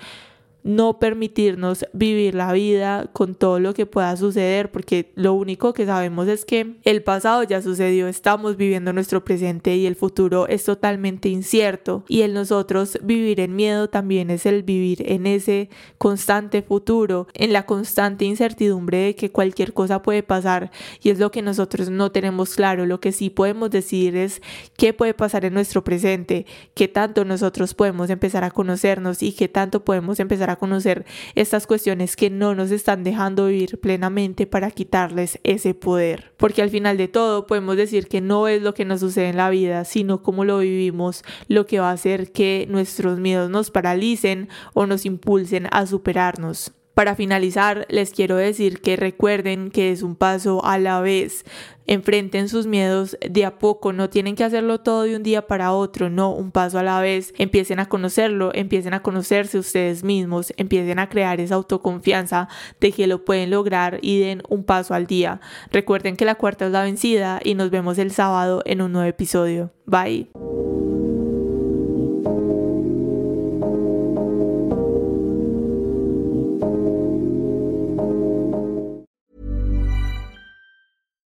no 0.64 0.98
permitirnos 0.98 1.84
vivir 1.92 2.34
la 2.34 2.52
vida 2.52 3.10
con 3.12 3.34
todo 3.34 3.58
lo 3.58 3.74
que 3.74 3.86
pueda 3.86 4.16
suceder, 4.16 4.70
porque 4.70 5.12
lo 5.14 5.34
único 5.34 5.72
que 5.72 5.86
sabemos 5.86 6.28
es 6.28 6.44
que 6.44 6.76
el 6.84 7.02
pasado 7.02 7.42
ya 7.42 7.62
sucedió, 7.62 8.08
estamos 8.08 8.56
viviendo 8.56 8.92
nuestro 8.92 9.24
presente 9.24 9.76
y 9.76 9.86
el 9.86 9.96
futuro 9.96 10.46
es 10.48 10.64
totalmente 10.64 11.28
incierto. 11.28 12.04
Y 12.08 12.22
el 12.22 12.34
nosotros 12.34 12.98
vivir 13.02 13.40
en 13.40 13.56
miedo 13.56 13.88
también 13.88 14.30
es 14.30 14.46
el 14.46 14.62
vivir 14.62 15.10
en 15.10 15.26
ese 15.26 15.68
constante 15.98 16.62
futuro, 16.62 17.26
en 17.34 17.52
la 17.52 17.66
constante 17.66 18.24
incertidumbre 18.24 18.98
de 18.98 19.14
que 19.16 19.30
cualquier 19.30 19.72
cosa 19.72 20.02
puede 20.02 20.22
pasar. 20.22 20.70
Y 21.02 21.10
es 21.10 21.18
lo 21.18 21.30
que 21.30 21.42
nosotros 21.42 21.90
no 21.90 22.12
tenemos 22.12 22.54
claro, 22.54 22.86
lo 22.86 23.00
que 23.00 23.12
sí 23.12 23.30
podemos 23.30 23.70
decir 23.70 24.16
es 24.16 24.40
qué 24.76 24.92
puede 24.92 25.14
pasar 25.14 25.44
en 25.44 25.54
nuestro 25.54 25.84
presente, 25.84 26.46
qué 26.74 26.88
tanto 26.88 27.24
nosotros 27.24 27.74
podemos 27.74 28.10
empezar 28.10 28.44
a 28.44 28.50
conocernos 28.50 29.22
y 29.22 29.32
qué 29.32 29.48
tanto 29.48 29.84
podemos 29.84 30.20
empezar 30.20 30.50
a 30.50 30.51
conocer 30.56 31.04
estas 31.34 31.66
cuestiones 31.66 32.16
que 32.16 32.30
no 32.30 32.54
nos 32.54 32.70
están 32.70 33.04
dejando 33.04 33.46
vivir 33.46 33.78
plenamente 33.80 34.46
para 34.46 34.70
quitarles 34.70 35.38
ese 35.44 35.74
poder. 35.74 36.32
Porque 36.36 36.62
al 36.62 36.70
final 36.70 36.96
de 36.96 37.08
todo 37.08 37.46
podemos 37.46 37.76
decir 37.76 38.08
que 38.08 38.20
no 38.20 38.48
es 38.48 38.62
lo 38.62 38.74
que 38.74 38.84
nos 38.84 39.00
sucede 39.00 39.28
en 39.28 39.36
la 39.36 39.50
vida, 39.50 39.84
sino 39.84 40.22
cómo 40.22 40.44
lo 40.44 40.58
vivimos, 40.58 41.24
lo 41.48 41.66
que 41.66 41.80
va 41.80 41.90
a 41.90 41.94
hacer 41.94 42.32
que 42.32 42.66
nuestros 42.68 43.18
miedos 43.18 43.50
nos 43.50 43.70
paralicen 43.70 44.48
o 44.74 44.86
nos 44.86 45.06
impulsen 45.06 45.68
a 45.70 45.86
superarnos. 45.86 46.72
Para 46.94 47.14
finalizar, 47.14 47.86
les 47.88 48.10
quiero 48.10 48.36
decir 48.36 48.80
que 48.82 48.96
recuerden 48.96 49.70
que 49.70 49.92
es 49.92 50.02
un 50.02 50.14
paso 50.14 50.62
a 50.64 50.78
la 50.78 51.00
vez. 51.00 51.44
Enfrenten 51.86 52.48
sus 52.48 52.66
miedos 52.66 53.16
de 53.28 53.44
a 53.46 53.58
poco, 53.58 53.92
no 53.92 54.10
tienen 54.10 54.36
que 54.36 54.44
hacerlo 54.44 54.80
todo 54.80 55.04
de 55.04 55.16
un 55.16 55.22
día 55.22 55.46
para 55.46 55.72
otro, 55.72 56.10
no, 56.10 56.30
un 56.30 56.52
paso 56.52 56.78
a 56.78 56.82
la 56.82 57.00
vez. 57.00 57.32
Empiecen 57.38 57.80
a 57.80 57.88
conocerlo, 57.88 58.50
empiecen 58.54 58.92
a 58.92 59.02
conocerse 59.02 59.58
ustedes 59.58 60.04
mismos, 60.04 60.52
empiecen 60.58 60.98
a 60.98 61.08
crear 61.08 61.40
esa 61.40 61.54
autoconfianza 61.54 62.48
de 62.78 62.92
que 62.92 63.06
lo 63.06 63.24
pueden 63.24 63.50
lograr 63.50 63.98
y 64.02 64.20
den 64.20 64.42
un 64.50 64.62
paso 64.62 64.92
al 64.92 65.06
día. 65.06 65.40
Recuerden 65.70 66.16
que 66.16 66.26
la 66.26 66.34
cuarta 66.34 66.66
es 66.66 66.72
la 66.72 66.82
vencida 66.82 67.40
y 67.42 67.54
nos 67.54 67.70
vemos 67.70 67.96
el 67.98 68.12
sábado 68.12 68.62
en 68.66 68.82
un 68.82 68.92
nuevo 68.92 69.08
episodio. 69.08 69.72
Bye. 69.86 70.28